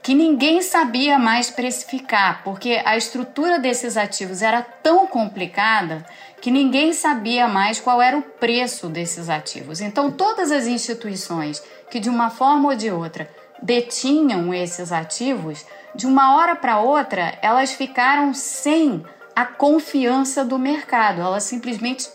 que 0.01 0.13
ninguém 0.13 0.61
sabia 0.61 1.19
mais 1.19 1.49
precificar, 1.49 2.41
porque 2.41 2.81
a 2.85 2.95
estrutura 2.95 3.59
desses 3.59 3.97
ativos 3.97 4.41
era 4.41 4.61
tão 4.61 5.05
complicada 5.05 6.05
que 6.41 6.49
ninguém 6.49 6.93
sabia 6.93 7.45
mais 7.45 7.81
qual 7.81 8.01
era 8.01 8.17
o 8.17 8.21
preço 8.21 8.87
desses 8.87 9.29
ativos. 9.29 9.81
Então, 9.81 10.09
todas 10.09 10.49
as 10.49 10.65
instituições 10.65 11.61
que 11.91 11.99
de 11.99 12.09
uma 12.09 12.29
forma 12.29 12.69
ou 12.69 12.75
de 12.75 12.89
outra 12.89 13.29
detinham 13.61 14.53
esses 14.53 14.93
ativos, 14.93 15.65
de 15.93 16.05
uma 16.05 16.37
hora 16.37 16.55
para 16.55 16.79
outra, 16.79 17.37
elas 17.41 17.73
ficaram 17.73 18.33
sem 18.33 19.03
a 19.37 19.45
confiança 19.45 20.43
do 20.43 20.57
mercado, 20.57 21.21
ela 21.21 21.39
simplesmente 21.39 22.09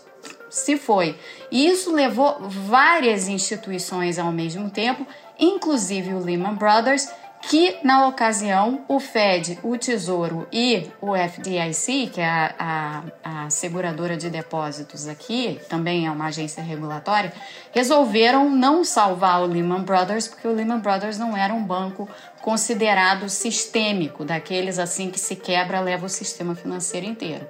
se 0.49 0.75
foi. 0.75 1.17
E 1.49 1.65
isso 1.65 1.93
levou 1.93 2.49
várias 2.49 3.29
instituições 3.29 4.19
ao 4.19 4.29
mesmo 4.29 4.69
tempo, 4.69 5.07
inclusive 5.39 6.13
o 6.13 6.19
Lehman 6.19 6.55
Brothers, 6.55 7.07
que 7.49 7.77
na 7.83 8.07
ocasião 8.07 8.85
o 8.87 8.99
Fed, 8.99 9.59
o 9.63 9.77
Tesouro 9.77 10.47
e 10.51 10.89
o 11.01 11.13
FDIC, 11.15 12.07
que 12.07 12.21
é 12.21 12.25
a, 12.25 13.03
a, 13.23 13.45
a, 13.45 13.49
seguradora 13.49 14.15
de 14.15 14.29
depósitos 14.29 15.07
aqui, 15.07 15.59
também 15.67 16.07
é 16.07 16.11
uma 16.11 16.27
agência 16.27 16.63
regulatória, 16.63 17.33
resolveram 17.71 18.49
não 18.49 18.83
salvar 18.83 19.41
o 19.41 19.45
Lehman 19.45 19.81
Brothers, 19.81 20.27
porque 20.27 20.47
o 20.47 20.53
Lehman 20.53 20.79
Brothers 20.79 21.17
não 21.17 21.35
era 21.35 21.53
um 21.53 21.63
banco 21.63 22.07
considerado 22.41 23.29
sistêmico, 23.29 24.23
daqueles 24.23 24.79
assim 24.79 25.11
que 25.11 25.19
se 25.19 25.35
quebra 25.35 25.81
leva 25.81 26.05
o 26.05 26.09
sistema 26.09 26.55
financeiro 26.55 27.05
inteiro. 27.05 27.45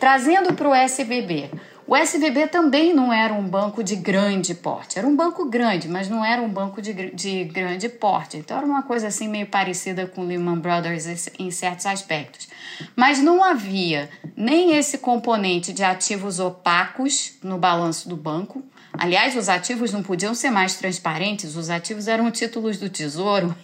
Trazendo 0.00 0.54
para 0.54 0.68
o 0.68 0.74
SVB, 0.74 1.50
o 1.86 1.94
SVB 1.94 2.48
também 2.48 2.94
não 2.94 3.12
era 3.12 3.34
um 3.34 3.46
banco 3.46 3.84
de 3.84 3.94
grande 3.94 4.54
porte. 4.54 4.98
Era 4.98 5.06
um 5.06 5.14
banco 5.14 5.44
grande, 5.44 5.86
mas 5.86 6.08
não 6.08 6.24
era 6.24 6.40
um 6.40 6.48
banco 6.48 6.80
de, 6.80 7.10
de 7.10 7.44
grande 7.44 7.88
porte. 7.88 8.38
Então 8.38 8.56
era 8.56 8.66
uma 8.66 8.82
coisa 8.82 9.08
assim 9.08 9.28
meio 9.28 9.46
parecida 9.46 10.06
com 10.06 10.22
Lehman 10.22 10.58
Brothers 10.58 11.28
em 11.38 11.50
certos 11.50 11.84
aspectos. 11.84 12.48
Mas 12.96 13.18
não 13.18 13.44
havia 13.44 14.08
nem 14.34 14.76
esse 14.76 14.98
componente 14.98 15.72
de 15.72 15.84
ativos 15.84 16.40
opacos 16.40 17.34
no 17.42 17.58
balanço 17.58 18.08
do 18.08 18.16
banco. 18.16 18.62
Aliás, 18.92 19.36
os 19.36 19.48
ativos 19.48 19.92
não 19.92 20.02
podiam 20.02 20.34
ser 20.34 20.50
mais 20.50 20.76
transparentes, 20.76 21.56
os 21.56 21.68
ativos 21.68 22.08
eram 22.08 22.30
títulos 22.30 22.78
do 22.78 22.88
tesouro 22.88 23.54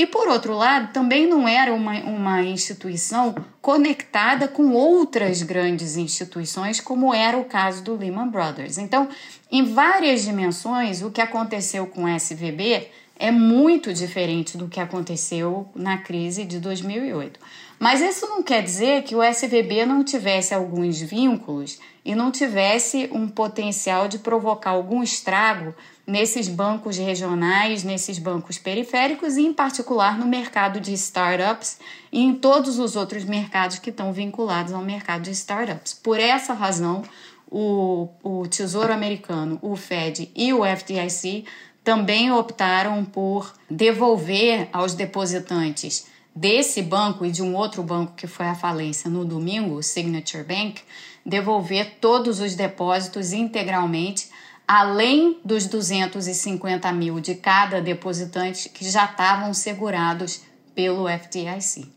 e 0.00 0.06
por 0.06 0.28
outro 0.28 0.54
lado, 0.54 0.94
também 0.94 1.26
não 1.26 1.46
era 1.46 1.74
uma, 1.74 1.92
uma 2.00 2.42
instituição 2.42 3.34
conectada 3.60 4.48
com 4.48 4.72
outras 4.72 5.42
grandes 5.42 5.94
instituições, 5.94 6.80
como 6.80 7.12
era 7.12 7.36
o 7.36 7.44
caso 7.44 7.84
do 7.84 7.96
Lehman 7.96 8.30
Brothers. 8.30 8.78
Então, 8.78 9.10
em 9.52 9.62
várias 9.62 10.22
dimensões, 10.22 11.02
o 11.02 11.10
que 11.10 11.20
aconteceu 11.20 11.86
com 11.86 12.04
o 12.04 12.08
SVB 12.08 12.88
é 13.18 13.30
muito 13.30 13.92
diferente 13.92 14.56
do 14.56 14.68
que 14.68 14.80
aconteceu 14.80 15.68
na 15.74 15.98
crise 15.98 16.46
de 16.46 16.58
2008. 16.58 17.38
Mas 17.78 18.00
isso 18.00 18.26
não 18.26 18.42
quer 18.42 18.62
dizer 18.62 19.02
que 19.02 19.14
o 19.14 19.22
SVB 19.22 19.84
não 19.84 20.02
tivesse 20.02 20.54
alguns 20.54 20.98
vínculos 20.98 21.78
e 22.02 22.14
não 22.14 22.30
tivesse 22.30 23.10
um 23.12 23.28
potencial 23.28 24.08
de 24.08 24.18
provocar 24.18 24.70
algum 24.70 25.02
estrago 25.02 25.74
nesses 26.10 26.48
bancos 26.48 26.98
regionais, 26.98 27.84
nesses 27.84 28.18
bancos 28.18 28.58
periféricos 28.58 29.36
e, 29.36 29.42
em 29.42 29.52
particular, 29.52 30.18
no 30.18 30.26
mercado 30.26 30.80
de 30.80 30.92
startups 30.92 31.78
e 32.12 32.20
em 32.20 32.34
todos 32.34 32.78
os 32.78 32.96
outros 32.96 33.24
mercados 33.24 33.78
que 33.78 33.90
estão 33.90 34.12
vinculados 34.12 34.72
ao 34.72 34.82
mercado 34.82 35.22
de 35.22 35.30
startups. 35.30 35.94
Por 35.94 36.18
essa 36.18 36.52
razão, 36.52 37.02
o, 37.48 38.08
o 38.22 38.46
Tesouro 38.48 38.92
Americano, 38.92 39.58
o 39.62 39.76
Fed 39.76 40.30
e 40.34 40.52
o 40.52 40.64
FDIC 40.64 41.44
também 41.84 42.32
optaram 42.32 43.04
por 43.04 43.52
devolver 43.70 44.68
aos 44.72 44.94
depositantes 44.94 46.06
desse 46.34 46.82
banco 46.82 47.24
e 47.24 47.30
de 47.30 47.42
um 47.42 47.54
outro 47.54 47.82
banco 47.82 48.14
que 48.14 48.26
foi 48.26 48.46
à 48.46 48.54
falência 48.54 49.08
no 49.08 49.24
domingo, 49.24 49.76
o 49.76 49.82
Signature 49.82 50.44
Bank, 50.44 50.82
devolver 51.24 51.98
todos 52.00 52.40
os 52.40 52.54
depósitos 52.54 53.32
integralmente 53.32 54.28
além 54.72 55.40
dos 55.44 55.66
250 55.66 56.92
mil 56.92 57.18
de 57.18 57.34
cada 57.34 57.82
depositante 57.82 58.68
que 58.68 58.88
já 58.88 59.04
estavam 59.04 59.52
segurados 59.52 60.42
pelo 60.76 61.08
FDIC. 61.08 61.92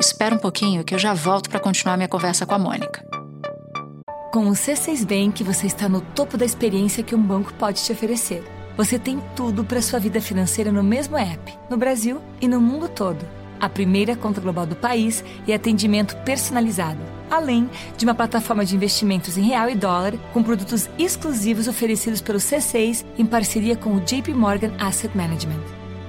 Espera 0.00 0.34
um 0.34 0.38
pouquinho 0.38 0.82
que 0.82 0.94
eu 0.94 0.98
já 0.98 1.12
volto 1.12 1.50
para 1.50 1.60
continuar 1.60 1.98
minha 1.98 2.08
conversa 2.08 2.46
com 2.46 2.54
a 2.54 2.58
Mônica. 2.58 3.04
Com 4.32 4.48
o 4.48 4.52
C6 4.52 5.04
Bank, 5.04 5.44
você 5.44 5.66
está 5.66 5.86
no 5.86 6.00
topo 6.00 6.38
da 6.38 6.46
experiência 6.46 7.02
que 7.02 7.14
um 7.14 7.22
banco 7.22 7.52
pode 7.52 7.84
te 7.84 7.92
oferecer. 7.92 8.42
Você 8.74 8.98
tem 8.98 9.22
tudo 9.36 9.62
para 9.62 9.82
sua 9.82 9.98
vida 9.98 10.18
financeira 10.18 10.72
no 10.72 10.82
mesmo 10.82 11.18
app, 11.18 11.58
no 11.68 11.76
Brasil 11.76 12.22
e 12.40 12.48
no 12.48 12.58
mundo 12.58 12.88
todo. 12.88 13.39
A 13.60 13.68
primeira 13.68 14.16
conta 14.16 14.40
global 14.40 14.66
do 14.66 14.74
país 14.74 15.22
e 15.46 15.52
atendimento 15.52 16.16
personalizado 16.24 17.20
além 17.30 17.70
de 17.96 18.04
uma 18.04 18.14
plataforma 18.14 18.64
de 18.64 18.74
investimentos 18.74 19.38
em 19.38 19.42
real 19.42 19.70
e 19.70 19.74
dólar 19.74 20.14
com 20.32 20.42
produtos 20.42 20.90
exclusivos 20.98 21.68
oferecidos 21.68 22.20
pelo 22.20 22.38
C6 22.38 23.04
em 23.16 23.24
parceria 23.24 23.76
com 23.76 23.94
o 23.94 24.00
JP 24.00 24.34
Morgan 24.34 24.72
Asset 24.78 25.16
Management. 25.16 25.60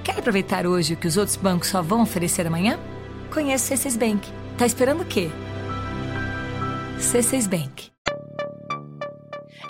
Quer 0.02 0.18
aproveitar 0.18 0.66
hoje 0.66 0.94
o 0.94 0.96
que 0.96 1.06
os 1.06 1.16
outros 1.16 1.36
bancos 1.36 1.68
só 1.68 1.80
vão 1.80 2.02
oferecer 2.02 2.46
amanhã? 2.46 2.78
Conheça 3.32 3.72
o 3.72 3.76
C6 3.78 3.96
Bank. 3.96 4.28
Tá 4.58 4.66
esperando 4.66 5.02
o 5.02 5.06
quê? 5.06 5.30
C6 6.98 7.48
Bank. 7.48 7.92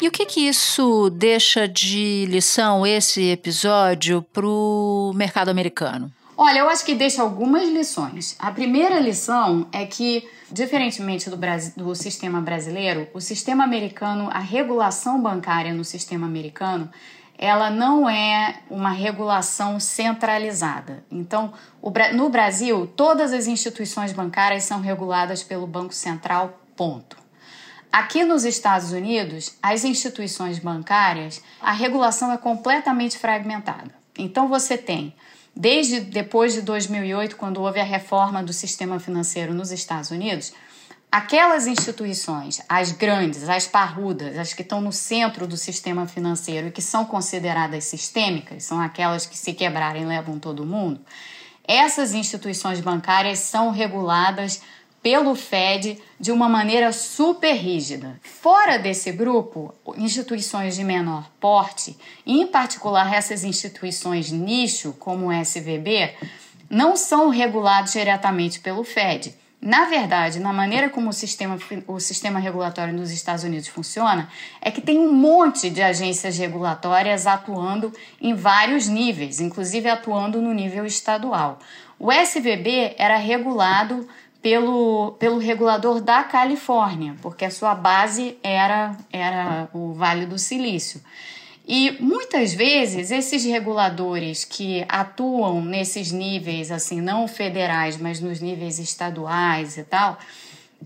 E 0.01 0.09
o 0.09 0.11
que 0.11 0.27
que 0.27 0.40
isso 0.40 1.11
deixa 1.11 1.68
de 1.68 2.27
lição, 2.29 2.85
esse 2.85 3.31
episódio, 3.31 4.21
para 4.21 4.45
o 4.45 5.12
mercado 5.14 5.49
americano? 5.49 6.11
Olha, 6.44 6.59
eu 6.59 6.68
acho 6.68 6.85
que 6.85 6.96
deixa 6.96 7.22
algumas 7.22 7.68
lições. 7.68 8.35
A 8.37 8.50
primeira 8.50 8.98
lição 8.98 9.68
é 9.70 9.87
que, 9.87 10.28
diferentemente 10.50 11.31
do, 11.31 11.37
Brasil, 11.37 11.72
do 11.76 11.94
sistema 11.94 12.40
brasileiro, 12.40 13.07
o 13.14 13.20
sistema 13.20 13.62
americano, 13.62 14.28
a 14.28 14.40
regulação 14.40 15.22
bancária 15.22 15.72
no 15.72 15.85
sistema 15.85 16.26
americano, 16.26 16.90
ela 17.38 17.70
não 17.70 18.11
é 18.11 18.57
uma 18.68 18.90
regulação 18.90 19.78
centralizada. 19.78 21.05
Então, 21.12 21.52
no 22.12 22.28
Brasil, 22.28 22.88
todas 22.88 23.33
as 23.33 23.46
instituições 23.46 24.12
bancárias 24.12 24.64
são 24.64 24.81
reguladas 24.81 25.44
pelo 25.44 25.64
Banco 25.64 25.94
Central, 25.94 26.61
ponto. 26.74 27.16
Aqui 27.92 28.24
nos 28.24 28.44
Estados 28.44 28.90
Unidos, 28.90 29.57
as 29.62 29.85
instituições 29.85 30.59
bancárias, 30.59 31.40
a 31.61 31.70
regulação 31.70 32.33
é 32.33 32.37
completamente 32.37 33.16
fragmentada. 33.16 33.94
Então, 34.18 34.48
você 34.48 34.76
tem 34.76 35.14
desde 35.55 36.01
depois 36.01 36.55
de 36.55 36.62
2008, 36.62 37.37
quando 37.37 37.61
houve 37.61 37.81
a 37.81 37.85
reforma 37.85 38.43
do 38.43 38.53
sistema 38.53 38.99
financeiro 38.99 39.53
nos 39.53 39.71
Estados 39.71 40.11
Unidos, 40.11 40.53
aquelas 41.11 41.67
instituições, 41.67 42.62
as 42.69 42.93
grandes, 42.93 43.49
as 43.49 43.67
parrudas, 43.67 44.38
as 44.38 44.55
que 44.55 44.62
estão 44.62 44.81
no 44.81 44.93
centro 44.93 45.47
do 45.47 45.57
sistema 45.57 46.07
financeiro 46.07 46.69
e 46.69 46.73
que 46.73 46.81
são 46.81 47.05
consideradas 47.05 47.85
sistêmicas, 47.85 48.65
são 48.65 48.81
aquelas 48.81 49.27
que 49.27 49.37
se 49.37 49.53
quebrarem 49.53 50.07
levam 50.07 50.38
todo 50.38 50.65
mundo. 50.65 51.01
Essas 51.69 52.15
instituições 52.15 52.81
bancárias 52.81 53.38
são 53.38 53.71
reguladas 53.71 54.62
pelo 55.03 55.35
Fed 55.35 56.01
de 56.19 56.31
uma 56.31 56.49
maneira 56.49 56.93
super 56.93 57.55
rígida. 57.55 58.21
Fora 58.23 58.79
desse 58.79 59.11
grupo, 59.11 59.75
instituições 59.97 60.77
de 60.77 60.85
menor 60.85 61.29
porte, 61.41 61.97
em 62.25 62.47
particular 62.47 63.12
essas 63.12 63.43
instituições 63.43 64.31
nicho, 64.31 64.95
como 64.99 65.27
o 65.27 65.33
SVB, 65.33 66.15
não 66.71 66.97
são 66.97 67.29
regulados 67.29 67.93
diretamente 67.93 68.61
pelo 68.61 68.85
Fed. 68.85 69.35
Na 69.61 69.85
verdade, 69.85 70.41
na 70.41 70.53
maneira 70.53 70.88
como 70.88 71.11
o 71.11 71.12
sistema, 71.12 71.57
o 71.87 72.01
sistema 72.01 72.41
regulatório 72.41 72.93
nos 72.93 73.12
Estados 73.12 73.45
Unidos 73.45 73.69
funciona, 73.69 74.29
é 74.61 74.73
que 74.73 74.81
tem 74.81 74.99
um 74.99 75.12
monte 75.12 75.71
de 75.71 75.81
agências 75.81 76.37
regulatórias 76.37 77.29
atuando 77.29 77.93
em 78.21 78.35
vários 78.35 78.88
níveis, 78.88 79.38
inclusive 79.38 79.88
atuando 79.88 80.41
no 80.41 80.53
nível 80.53 80.85
estadual. 80.85 81.61
O 81.97 82.11
SVB 82.11 82.97
era 82.99 83.17
regulado 83.17 84.09
pelo, 84.42 85.12
pelo 85.20 85.38
regulador 85.38 86.00
da 86.00 86.24
Califórnia, 86.24 87.14
porque 87.22 87.44
a 87.44 87.50
sua 87.50 87.74
base 87.74 88.37
era, 88.42 88.96
era 89.12 89.68
o 89.72 89.92
Vale 89.94 90.26
do 90.26 90.38
Silício. 90.38 91.00
E 91.66 91.92
muitas 92.00 92.52
vezes 92.52 93.12
esses 93.12 93.44
reguladores 93.44 94.44
que 94.44 94.85
atuam 94.88 95.64
nesses 95.64 96.11
níveis, 96.11 96.72
assim, 96.72 97.00
não 97.00 97.28
federais, 97.28 97.96
mas 97.96 98.20
nos 98.20 98.40
níveis 98.40 98.81
estaduais 98.81 99.78
e 99.78 99.85
tal, 99.85 100.18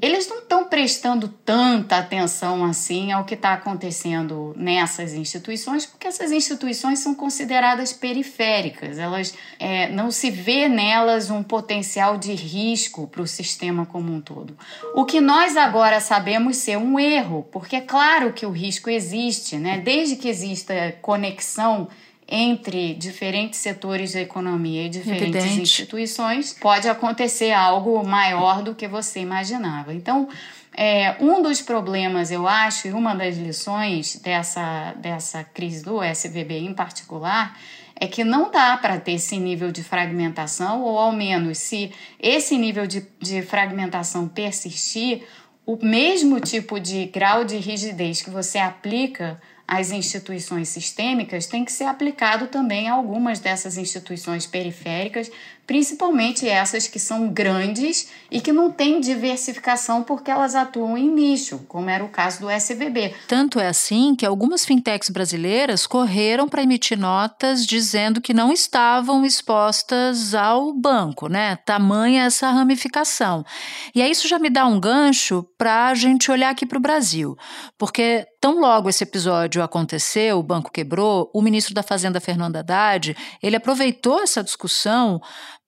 eles 0.00 0.28
não 0.28 0.38
estão 0.38 0.64
prestando 0.64 1.28
tanta 1.28 1.96
atenção 1.98 2.64
assim 2.64 3.12
ao 3.12 3.24
que 3.24 3.34
está 3.34 3.52
acontecendo 3.54 4.54
nessas 4.56 5.14
instituições, 5.14 5.86
porque 5.86 6.06
essas 6.06 6.32
instituições 6.32 6.98
são 6.98 7.14
consideradas 7.14 7.92
periféricas, 7.92 8.98
elas 8.98 9.34
é, 9.58 9.88
não 9.88 10.10
se 10.10 10.30
vê 10.30 10.68
nelas 10.68 11.30
um 11.30 11.42
potencial 11.42 12.16
de 12.18 12.34
risco 12.34 13.06
para 13.06 13.22
o 13.22 13.26
sistema 13.26 13.86
como 13.86 14.12
um 14.12 14.20
todo. 14.20 14.56
O 14.94 15.04
que 15.04 15.20
nós 15.20 15.56
agora 15.56 16.00
sabemos 16.00 16.56
ser 16.56 16.76
um 16.76 16.98
erro, 16.98 17.46
porque 17.50 17.76
é 17.76 17.80
claro 17.80 18.32
que 18.32 18.46
o 18.46 18.50
risco 18.50 18.90
existe, 18.90 19.56
né? 19.56 19.78
desde 19.78 20.16
que 20.16 20.28
exista 20.28 20.96
conexão 21.00 21.88
entre 22.28 22.94
diferentes 22.94 23.60
setores 23.60 24.12
da 24.12 24.20
economia 24.20 24.86
e 24.86 24.88
diferentes 24.88 25.44
Evidente. 25.44 25.62
instituições, 25.62 26.52
pode 26.52 26.88
acontecer 26.88 27.52
algo 27.52 28.04
maior 28.04 28.62
do 28.62 28.74
que 28.74 28.88
você 28.88 29.20
imaginava. 29.20 29.94
Então, 29.94 30.28
é, 30.76 31.16
um 31.20 31.40
dos 31.40 31.62
problemas, 31.62 32.30
eu 32.30 32.46
acho, 32.46 32.88
e 32.88 32.92
uma 32.92 33.14
das 33.14 33.36
lições 33.36 34.16
dessa, 34.16 34.92
dessa 34.96 35.44
crise 35.44 35.84
do 35.84 36.02
SVB 36.02 36.58
em 36.58 36.74
particular, 36.74 37.56
é 37.98 38.06
que 38.06 38.22
não 38.22 38.50
dá 38.50 38.76
para 38.76 39.00
ter 39.00 39.12
esse 39.12 39.38
nível 39.38 39.72
de 39.72 39.82
fragmentação, 39.82 40.82
ou 40.82 40.98
ao 40.98 41.12
menos 41.12 41.58
se 41.58 41.92
esse 42.20 42.58
nível 42.58 42.86
de, 42.86 43.06
de 43.20 43.40
fragmentação 43.40 44.28
persistir, 44.28 45.22
o 45.64 45.78
mesmo 45.82 46.38
tipo 46.38 46.78
de 46.78 47.06
grau 47.06 47.44
de 47.44 47.56
rigidez 47.56 48.20
que 48.20 48.30
você 48.30 48.58
aplica 48.58 49.40
às 49.66 49.90
instituições 49.90 50.68
sistêmicas 50.68 51.46
tem 51.46 51.64
que 51.64 51.72
ser 51.72 51.84
aplicado 51.84 52.46
também 52.46 52.88
a 52.88 52.94
algumas 52.94 53.40
dessas 53.40 53.76
instituições 53.76 54.46
periféricas, 54.46 55.30
principalmente 55.66 56.48
essas 56.48 56.86
que 56.86 56.98
são 56.98 57.28
grandes 57.28 58.08
e 58.30 58.40
que 58.40 58.52
não 58.52 58.70
têm 58.70 59.00
diversificação 59.00 60.04
porque 60.04 60.30
elas 60.30 60.54
atuam 60.54 60.96
em 60.96 61.10
nicho, 61.10 61.58
como 61.66 61.90
era 61.90 62.04
o 62.04 62.08
caso 62.08 62.40
do 62.40 62.50
SVB. 62.50 63.14
Tanto 63.26 63.58
é 63.58 63.66
assim 63.66 64.14
que 64.14 64.24
algumas 64.24 64.64
fintechs 64.64 65.10
brasileiras 65.10 65.86
correram 65.86 66.48
para 66.48 66.62
emitir 66.62 66.96
notas 66.96 67.66
dizendo 67.66 68.20
que 68.20 68.32
não 68.32 68.52
estavam 68.52 69.26
expostas 69.26 70.34
ao 70.34 70.72
banco, 70.72 71.26
né? 71.28 71.56
Tamanha 71.56 72.24
essa 72.24 72.48
ramificação. 72.50 73.44
E 73.92 74.00
aí 74.00 74.10
isso 74.10 74.28
já 74.28 74.38
me 74.38 74.48
dá 74.48 74.66
um 74.66 74.78
gancho 74.78 75.44
para 75.58 75.88
a 75.88 75.94
gente 75.94 76.30
olhar 76.30 76.50
aqui 76.50 76.64
para 76.64 76.78
o 76.78 76.80
Brasil, 76.80 77.36
porque 77.76 78.24
tão 78.46 78.60
logo 78.60 78.88
esse 78.88 79.02
episódio 79.02 79.60
aconteceu, 79.60 80.38
o 80.38 80.42
banco 80.42 80.70
quebrou, 80.70 81.28
o 81.34 81.42
ministro 81.42 81.74
da 81.74 81.82
Fazenda 81.82 82.20
Fernando 82.20 82.54
Haddad, 82.54 83.16
ele 83.42 83.56
aproveitou 83.56 84.22
essa 84.22 84.40
discussão 84.40 85.20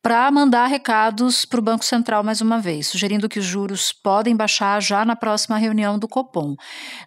para 0.09 0.31
mandar 0.31 0.69
recados 0.69 1.45
para 1.45 1.61
o 1.61 1.63
Banco 1.63 1.85
Central 1.85 2.25
mais 2.25 2.41
uma 2.41 2.59
vez, 2.59 2.87
sugerindo 2.87 3.29
que 3.29 3.39
os 3.39 3.45
juros 3.45 3.93
podem 3.93 4.35
baixar 4.35 4.81
já 4.81 5.05
na 5.05 5.15
próxima 5.15 5.59
reunião 5.59 5.99
do 5.99 6.09
Copom. 6.09 6.57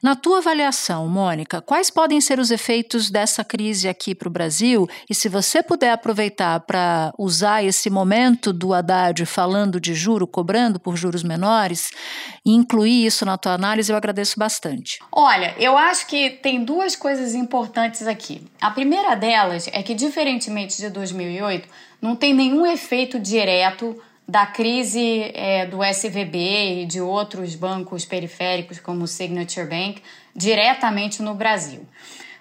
Na 0.04 0.16
tua 0.16 0.38
avaliação, 0.38 1.08
Mônica, 1.08 1.64
quais 1.64 1.90
podem 1.90 2.22
ser 2.22 2.38
os 2.38 2.52
efeitos 2.52 3.10
dessa 3.10 3.44
crise 3.44 3.90
aqui 3.90 4.14
para 4.14 4.28
o 4.28 4.32
Brasil? 4.32 4.88
E 5.10 5.16
se 5.16 5.28
você 5.28 5.64
puder 5.64 5.94
aproveitar 5.94 6.60
para 6.60 7.12
usar 7.18 7.64
esse 7.64 7.90
momento 7.90 8.54
do 8.54 8.72
Haddad 8.72 9.26
falando 9.26 9.80
de 9.80 9.96
juro, 9.96 10.28
cobrando 10.28 10.80
por 10.80 10.96
juros 10.96 11.24
menores, 11.24 11.90
e 12.46 12.54
incluir 12.54 13.08
isso 13.08 13.26
na 13.26 13.36
tua 13.36 13.54
análise, 13.54 13.92
eu 13.92 13.98
agradeço 13.98 14.38
bastante. 14.38 15.00
Olha, 15.12 15.56
eu 15.58 15.76
acho 15.76 16.06
que 16.06 16.30
tem 16.30 16.64
duas 16.64 16.96
coisas 16.96 17.34
importantes 17.34 18.06
aqui. 18.06 18.44
A 18.62 18.70
primeira 18.70 19.16
delas 19.16 19.68
é 19.74 19.82
que, 19.82 19.96
diferentemente 19.96 20.78
de 20.78 20.92
2008, 20.92 21.68
não 22.02 22.16
tem 22.16 22.34
nenhum 22.34 22.66
efeito 22.66 23.20
direto 23.20 24.02
da 24.28 24.46
crise 24.46 25.32
é, 25.34 25.66
do 25.66 25.84
SVB 25.84 26.84
e 26.84 26.86
de 26.86 27.02
outros 27.02 27.56
bancos 27.56 28.06
periféricos 28.06 28.80
como 28.80 29.04
o 29.04 29.08
Signature 29.08 29.68
Bank 29.68 30.02
diretamente 30.36 31.22
no 31.22 31.36
Brasil. 31.36 31.86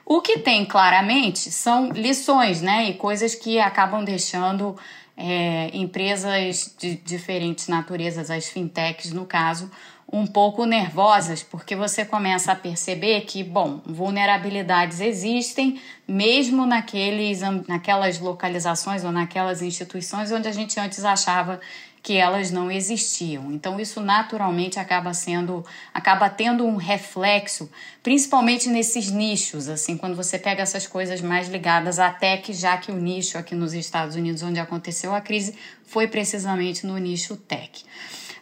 O 0.07 0.21
que 0.21 0.39
tem 0.39 0.65
claramente 0.65 1.51
são 1.51 1.91
lições, 1.91 2.61
né, 2.61 2.91
e 2.91 2.95
coisas 2.95 3.35
que 3.35 3.61
acabam 3.61 4.05
deixando 4.05 4.77
é, 5.17 5.71
empresas 5.73 6.75
de 6.79 6.97
diferentes 6.97 7.69
naturezas, 7.69 8.31
as 8.31 8.49
fintechs 8.49 9.13
no 9.13 9.27
caso, 9.27 9.71
um 10.13 10.27
pouco 10.27 10.65
nervosas, 10.65 11.43
porque 11.43 11.77
você 11.77 12.05
começa 12.05 12.51
a 12.51 12.57
perceber 12.57 13.21
que, 13.23 13.45
bom, 13.45 13.81
vulnerabilidades 13.87 15.01
existem, 15.01 15.81
mesmo 16.07 16.67
naqueles, 16.67 17.41
naquelas 17.69 18.19
localizações 18.19 19.05
ou 19.05 19.13
naquelas 19.13 19.63
instituições 19.63 20.33
onde 20.33 20.49
a 20.49 20.53
gente 20.53 20.81
antes 20.81 21.05
achava 21.05 21.61
que 22.03 22.17
elas 22.17 22.51
não 22.51 22.71
existiam. 22.71 23.53
Então 23.53 23.79
isso 23.79 24.01
naturalmente 24.01 24.81
acaba 24.81 25.13
sendo, 25.13 25.65
acaba 25.93 26.29
tendo 26.29 26.67
um 26.67 26.77
reflexo, 26.77 27.71
principalmente 28.03 28.69
nesses 28.69 29.11
nichos, 29.11 29.69
assim, 29.69 29.97
quando 29.97 30.17
você 30.17 30.39
pega 30.39 30.63
essas 30.63 30.87
coisas 30.87 31.21
mais 31.21 31.49
ligadas 31.49 31.99
à 31.99 32.11
tech, 32.11 32.53
já 32.53 32.77
que 32.79 32.91
o 32.91 32.97
nicho 32.97 33.39
aqui 33.39 33.55
nos 33.55 33.75
Estados 33.75 34.17
Unidos 34.17 34.43
onde 34.43 34.59
aconteceu 34.59 35.15
a 35.15 35.21
crise 35.21 35.55
foi 35.85 36.09
precisamente 36.09 36.87
no 36.87 36.97
nicho 36.97 37.37
tech. 37.37 37.85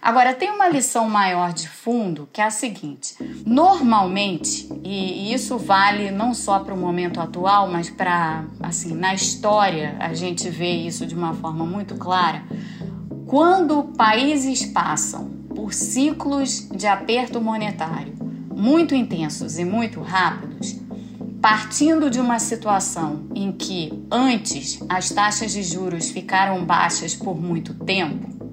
Agora, 0.00 0.32
tem 0.34 0.50
uma 0.50 0.68
lição 0.68 1.08
maior 1.08 1.52
de 1.52 1.68
fundo 1.68 2.28
que 2.32 2.40
é 2.40 2.44
a 2.44 2.50
seguinte: 2.50 3.16
normalmente, 3.44 4.68
e 4.84 5.32
isso 5.32 5.58
vale 5.58 6.10
não 6.10 6.32
só 6.32 6.60
para 6.60 6.74
o 6.74 6.78
momento 6.78 7.20
atual, 7.20 7.68
mas 7.68 7.90
para, 7.90 8.44
assim, 8.60 8.94
na 8.94 9.14
história, 9.14 9.96
a 9.98 10.14
gente 10.14 10.48
vê 10.48 10.72
isso 10.72 11.04
de 11.06 11.14
uma 11.14 11.34
forma 11.34 11.66
muito 11.66 11.96
clara. 11.96 12.42
Quando 13.26 13.82
países 13.96 14.64
passam 14.64 15.28
por 15.54 15.74
ciclos 15.74 16.68
de 16.68 16.86
aperto 16.86 17.40
monetário 17.40 18.16
muito 18.58 18.92
intensos 18.92 19.56
e 19.56 19.64
muito 19.64 20.00
rápidos, 20.00 20.76
partindo 21.40 22.10
de 22.10 22.18
uma 22.18 22.40
situação 22.40 23.28
em 23.32 23.52
que 23.52 24.04
antes 24.10 24.80
as 24.88 25.10
taxas 25.10 25.52
de 25.52 25.62
juros 25.62 26.10
ficaram 26.10 26.64
baixas 26.64 27.14
por 27.14 27.40
muito 27.40 27.72
tempo, 27.72 28.47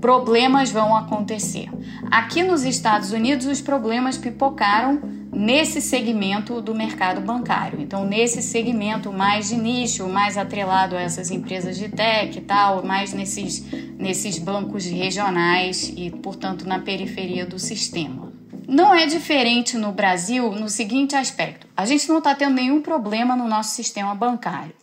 problemas 0.00 0.70
vão 0.70 0.96
acontecer. 0.96 1.68
Aqui 2.10 2.42
nos 2.42 2.64
Estados 2.64 3.12
Unidos, 3.12 3.46
os 3.46 3.60
problemas 3.60 4.16
pipocaram 4.16 5.00
nesse 5.32 5.80
segmento 5.80 6.60
do 6.60 6.74
mercado 6.74 7.20
bancário. 7.20 7.80
Então, 7.80 8.04
nesse 8.04 8.42
segmento 8.42 9.12
mais 9.12 9.48
de 9.48 9.56
nicho, 9.56 10.08
mais 10.08 10.36
atrelado 10.36 10.96
a 10.96 11.00
essas 11.00 11.30
empresas 11.30 11.76
de 11.76 11.88
tech 11.88 12.36
e 12.36 12.40
tal, 12.40 12.84
mais 12.84 13.12
nesses, 13.12 13.64
nesses 13.96 14.38
bancos 14.38 14.86
regionais 14.86 15.92
e, 15.96 16.10
portanto, 16.10 16.66
na 16.66 16.80
periferia 16.80 17.46
do 17.46 17.58
sistema. 17.58 18.32
Não 18.66 18.94
é 18.94 19.06
diferente 19.06 19.76
no 19.76 19.92
Brasil 19.92 20.52
no 20.52 20.68
seguinte 20.68 21.14
aspecto: 21.16 21.66
a 21.76 21.84
gente 21.84 22.08
não 22.08 22.18
está 22.18 22.34
tendo 22.34 22.54
nenhum 22.54 22.80
problema 22.80 23.34
no 23.36 23.48
nosso 23.48 23.74
sistema 23.74 24.14
bancário, 24.14 24.74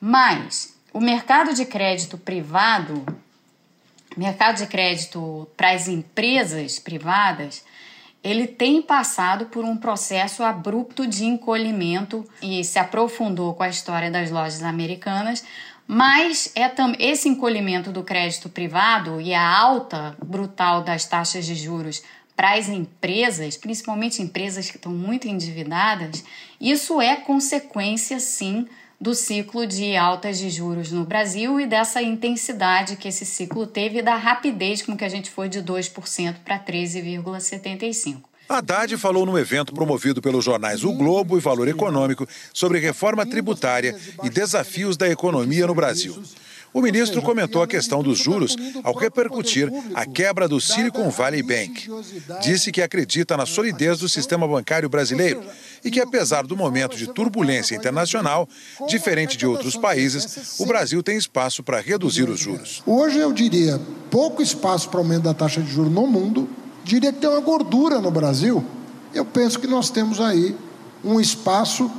mas 0.00 0.74
o 0.92 1.00
mercado 1.00 1.54
de 1.54 1.64
crédito 1.64 2.18
privado 2.18 3.02
mercado 4.16 4.58
de 4.58 4.66
crédito 4.66 5.48
para 5.56 5.70
as 5.70 5.88
empresas 5.88 6.78
privadas, 6.78 7.64
ele 8.22 8.46
tem 8.46 8.80
passado 8.80 9.46
por 9.46 9.64
um 9.64 9.76
processo 9.76 10.42
abrupto 10.42 11.06
de 11.06 11.24
encolhimento 11.24 12.24
e 12.40 12.62
se 12.62 12.78
aprofundou 12.78 13.54
com 13.54 13.62
a 13.62 13.68
história 13.68 14.10
das 14.10 14.30
lojas 14.30 14.62
americanas, 14.62 15.44
Mas 15.86 16.52
é 16.54 16.70
esse 16.98 17.28
encolhimento 17.28 17.90
do 17.90 18.02
crédito 18.02 18.48
privado 18.48 19.20
e 19.20 19.34
a 19.34 19.46
alta 19.46 20.16
brutal 20.24 20.82
das 20.82 21.04
taxas 21.04 21.44
de 21.44 21.54
juros 21.54 22.02
para 22.36 22.54
as 22.54 22.68
empresas, 22.68 23.56
principalmente 23.56 24.22
empresas 24.22 24.70
que 24.70 24.76
estão 24.76 24.92
muito 24.92 25.28
endividadas, 25.28 26.24
isso 26.60 27.00
é 27.00 27.16
consequência, 27.16 28.18
sim, 28.20 28.66
do 29.02 29.16
ciclo 29.16 29.66
de 29.66 29.96
altas 29.96 30.38
de 30.38 30.48
juros 30.48 30.92
no 30.92 31.04
Brasil 31.04 31.58
e 31.58 31.66
dessa 31.66 32.00
intensidade 32.00 32.94
que 32.94 33.08
esse 33.08 33.26
ciclo 33.26 33.66
teve 33.66 33.98
e 33.98 34.02
da 34.02 34.14
rapidez 34.14 34.80
com 34.80 34.96
que 34.96 35.04
a 35.04 35.08
gente 35.08 35.28
foi 35.28 35.48
de 35.48 35.60
2% 35.60 36.36
para 36.44 36.56
13,75%. 36.60 38.22
Haddad 38.48 38.96
falou 38.96 39.26
no 39.26 39.36
evento 39.36 39.74
promovido 39.74 40.22
pelos 40.22 40.44
jornais 40.44 40.84
O 40.84 40.92
Globo 40.92 41.36
e 41.36 41.40
Valor 41.40 41.66
Econômico 41.66 42.28
sobre 42.54 42.78
reforma 42.78 43.26
tributária 43.26 43.96
e 44.22 44.30
desafios 44.30 44.96
da 44.96 45.08
economia 45.08 45.66
no 45.66 45.74
Brasil. 45.74 46.22
O 46.72 46.80
ministro 46.80 47.20
comentou 47.20 47.62
a 47.62 47.66
questão 47.66 48.02
dos 48.02 48.18
juros 48.18 48.56
ao 48.82 48.94
repercutir 48.94 49.70
a 49.94 50.06
quebra 50.06 50.48
do 50.48 50.60
Silicon 50.60 51.10
Valley 51.10 51.42
Bank. 51.42 51.88
Disse 52.42 52.72
que 52.72 52.80
acredita 52.80 53.36
na 53.36 53.44
solidez 53.44 53.98
do 53.98 54.08
sistema 54.08 54.48
bancário 54.48 54.88
brasileiro 54.88 55.42
e 55.84 55.90
que, 55.90 56.00
apesar 56.00 56.46
do 56.46 56.56
momento 56.56 56.96
de 56.96 57.06
turbulência 57.06 57.74
internacional, 57.74 58.48
diferente 58.88 59.36
de 59.36 59.46
outros 59.46 59.76
países, 59.76 60.58
o 60.58 60.66
Brasil 60.66 61.02
tem 61.02 61.16
espaço 61.16 61.62
para 61.62 61.80
reduzir 61.80 62.28
os 62.28 62.40
juros. 62.40 62.82
Hoje 62.86 63.18
eu 63.18 63.32
diria 63.32 63.80
pouco 64.10 64.42
espaço 64.42 64.88
para 64.88 65.00
aumento 65.00 65.22
da 65.22 65.34
taxa 65.34 65.60
de 65.60 65.70
juros 65.70 65.92
no 65.92 66.06
mundo 66.06 66.48
diria 66.84 67.12
que 67.12 67.20
tem 67.20 67.30
uma 67.30 67.40
gordura 67.40 68.00
no 68.00 68.10
Brasil. 68.10 68.64
Eu 69.14 69.24
penso 69.24 69.58
que 69.58 69.66
nós 69.66 69.90
temos 69.90 70.20
aí 70.20 70.56
um 71.04 71.20
espaço 71.20 71.90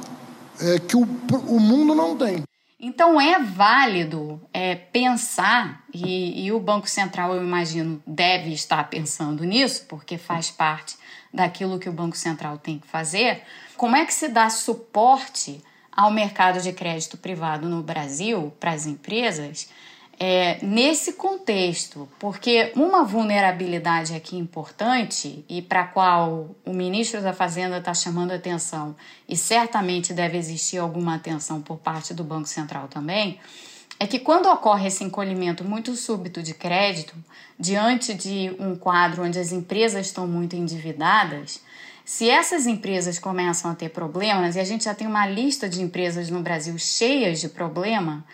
é, 0.60 0.80
que 0.80 0.96
o, 0.96 1.08
o 1.48 1.60
mundo 1.60 1.94
não 1.96 2.16
tem. 2.16 2.44
Então 2.86 3.20
é 3.20 3.40
válido 3.40 4.42
é, 4.54 4.76
pensar, 4.76 5.86
e, 5.94 6.46
e, 6.46 6.52
o 6.52 6.60
Banco 6.60 6.86
Central, 6.86 7.34
eu 7.34 7.42
imagino, 7.42 8.04
deve 8.06 8.52
estar 8.52 8.90
pensando 8.90 9.46
nisso, 9.46 9.86
porque 9.88 10.18
faz 10.18 10.52
parte 10.52 10.98
daquilo 11.34 11.80
que 11.80 11.88
o 11.88 11.94
Banco 11.94 12.18
Central 12.18 12.58
tem 12.58 12.78
que 12.78 12.86
fazer. 12.86 13.44
Como 13.78 13.96
é 13.96 14.06
que 14.06 14.14
se 14.14 14.28
dá 14.28 14.50
suporte 14.50 15.64
ao 15.94 16.12
mercado 16.12 16.60
de 16.60 16.74
crédito 16.74 17.18
privado 17.18 17.70
no 17.70 17.82
Brasil 17.82 18.54
para 18.60 18.72
as 18.72 18.86
empresas? 18.86 19.70
É, 20.20 20.64
nesse 20.64 21.14
contexto, 21.14 22.08
porque 22.20 22.72
uma 22.76 23.04
vulnerabilidade 23.04 24.14
aqui 24.14 24.38
importante 24.38 25.44
e 25.50 25.62
para 25.62 25.82
a 25.82 25.88
qual 25.88 26.56
o 26.66 26.74
ministro 26.74 27.22
da 27.22 27.34
Fazenda 27.34 27.78
está 27.78 27.94
chamando 27.94 28.32
atenção 28.32 28.96
e 29.28 29.36
certamente 29.36 30.14
deve 30.14 30.38
existir 30.38 30.78
alguma 30.78 31.16
atenção 31.16 31.62
por 31.62 31.78
parte 31.78 32.14
do 32.14 32.24
Banco 32.24 32.48
Central 32.48 32.88
também, 32.88 33.40
é 34.00 34.08
que 34.08 34.20
quando 34.20 34.48
ocorre 34.48 34.88
esse 34.88 35.04
encolhimento 35.04 35.64
muito 35.64 35.96
súbito 35.96 36.44
de 36.44 36.54
crédito, 36.54 37.16
diante 37.60 38.14
de 38.14 38.56
um 38.60 38.76
quadro 38.76 39.24
onde 39.24 39.40
as 39.40 39.52
empresas 39.52 40.08
estão 40.08 40.28
muito 40.28 40.56
endividadas, 40.56 41.62
se 42.06 42.30
essas 42.30 42.68
empresas 42.68 43.18
começam 43.18 43.72
a 43.72 43.76
ter 43.76 43.90
problemas, 43.90 44.56
e 44.56 44.60
a 44.60 44.64
gente 44.64 44.84
já 44.84 44.94
tem 44.94 45.08
uma 45.08 45.26
lista 45.26 45.70
de 45.70 45.82
empresas 45.82 46.30
no 46.30 46.42
Brasil 46.42 46.78
cheias 46.78 47.40
de 47.40 47.48
problema, 47.48 48.26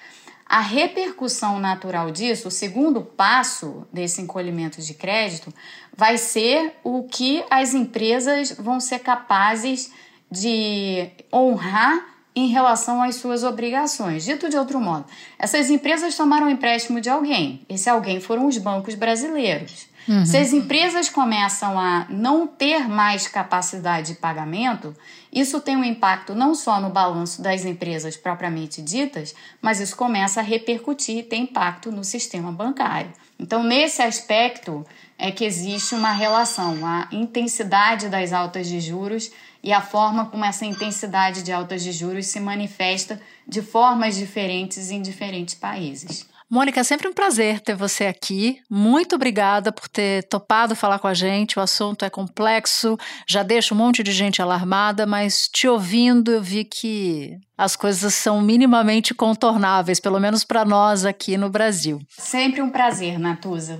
a 0.50 0.62
repercussão 0.62 1.60
natural 1.60 2.10
disso, 2.10 2.48
o 2.48 2.52
segundo 2.52 3.02
passo 3.02 3.88
desse 3.94 4.20
encolhimento 4.20 4.82
de 4.82 4.96
crédito, 4.96 5.54
vai 5.96 6.18
ser 6.18 6.74
o 6.84 7.04
que 7.04 7.46
as 7.52 7.76
empresas 7.76 8.52
vão 8.58 8.80
ser 8.80 9.00
capazes 9.00 9.94
de 10.32 11.12
honrar 11.32 12.19
em 12.40 12.48
relação 12.48 13.02
às 13.02 13.16
suas 13.16 13.44
obrigações. 13.44 14.24
Dito 14.24 14.50
de 14.50 14.58
outro 14.58 14.80
modo, 14.80 15.06
essas 15.38 15.70
empresas 15.70 16.16
tomaram 16.16 16.50
empréstimo 16.50 17.02
de 17.02 17.10
alguém. 17.10 17.66
Esse 17.68 17.90
alguém 17.90 18.20
foram 18.20 18.48
os 18.48 18.58
bancos 18.58 18.96
brasileiros. 18.96 19.88
Uhum. 20.08 20.26
Se 20.26 20.38
as 20.38 20.54
empresas 20.54 21.10
começam 21.10 21.78
a 21.80 22.08
não 22.10 22.48
ter 22.48 22.88
mais 22.88 23.28
capacidade 23.28 24.14
de 24.14 24.20
pagamento, 24.20 24.96
isso 25.32 25.62
tem 25.62 25.76
um 25.76 25.84
impacto 25.84 26.34
não 26.34 26.56
só 26.56 26.80
no 26.80 26.90
balanço 26.90 27.42
das 27.42 27.66
empresas 27.66 28.18
propriamente 28.18 28.82
ditas, 28.82 29.36
mas 29.62 29.80
isso 29.80 29.96
começa 29.96 30.40
a 30.40 30.44
repercutir 30.44 31.18
e 31.18 31.24
tem 31.24 31.44
impacto 31.44 31.92
no 31.92 32.04
sistema 32.04 32.52
bancário. 32.52 33.12
Então, 33.40 33.64
nesse 33.64 34.02
aspecto, 34.02 34.86
é 35.18 35.32
que 35.32 35.46
existe 35.46 35.94
uma 35.94 36.12
relação, 36.12 36.86
a 36.86 37.08
intensidade 37.12 38.10
das 38.10 38.34
altas 38.34 38.68
de 38.68 38.80
juros 38.80 39.32
e 39.64 39.74
a 39.74 39.82
forma 39.82 40.26
como 40.26 40.46
essa 40.46 40.66
intensidade 40.66 41.44
de 41.44 41.52
altas 41.52 41.84
de 41.84 41.92
juros 41.92 42.28
se 42.28 42.40
manifesta 42.40 43.22
de 43.48 43.62
formas 43.62 44.16
diferentes 44.16 44.92
em 44.92 45.02
diferentes 45.02 45.56
países. 45.56 46.28
Mônica, 46.50 46.80
é 46.80 46.84
sempre 46.84 47.08
um 47.08 47.14
prazer 47.14 47.60
ter 47.60 47.76
você 47.76 48.08
aqui. 48.08 48.60
Muito 48.68 49.16
obrigada 49.16 49.72
por 49.72 49.88
ter 49.88 50.24
topado 50.24 50.76
falar 50.76 50.98
com 50.98 51.08
a 51.08 51.14
gente. 51.14 51.60
O 51.60 51.62
assunto 51.62 52.04
é 52.04 52.10
complexo, 52.10 52.98
já 53.28 53.44
deixa 53.44 53.76
um 53.76 53.78
monte 53.78 54.02
de 54.02 54.12
gente 54.12 54.42
alarmada, 54.42 55.06
mas 55.06 55.48
te 55.48 55.68
ouvindo 55.68 56.32
eu 56.32 56.42
vi 56.42 56.66
que 56.66 57.38
as 57.56 57.76
coisas 57.76 58.16
são 58.16 58.42
minimamente 58.42 59.14
contornáveis, 59.14 60.00
pelo 60.00 60.20
menos 60.20 60.44
para 60.44 60.66
nós 60.66 61.06
aqui 61.06 61.38
no 61.38 61.52
Brasil. 61.52 62.02
Sempre 62.10 62.64
um 62.64 62.70
prazer, 62.72 63.20
Natuza. 63.20 63.80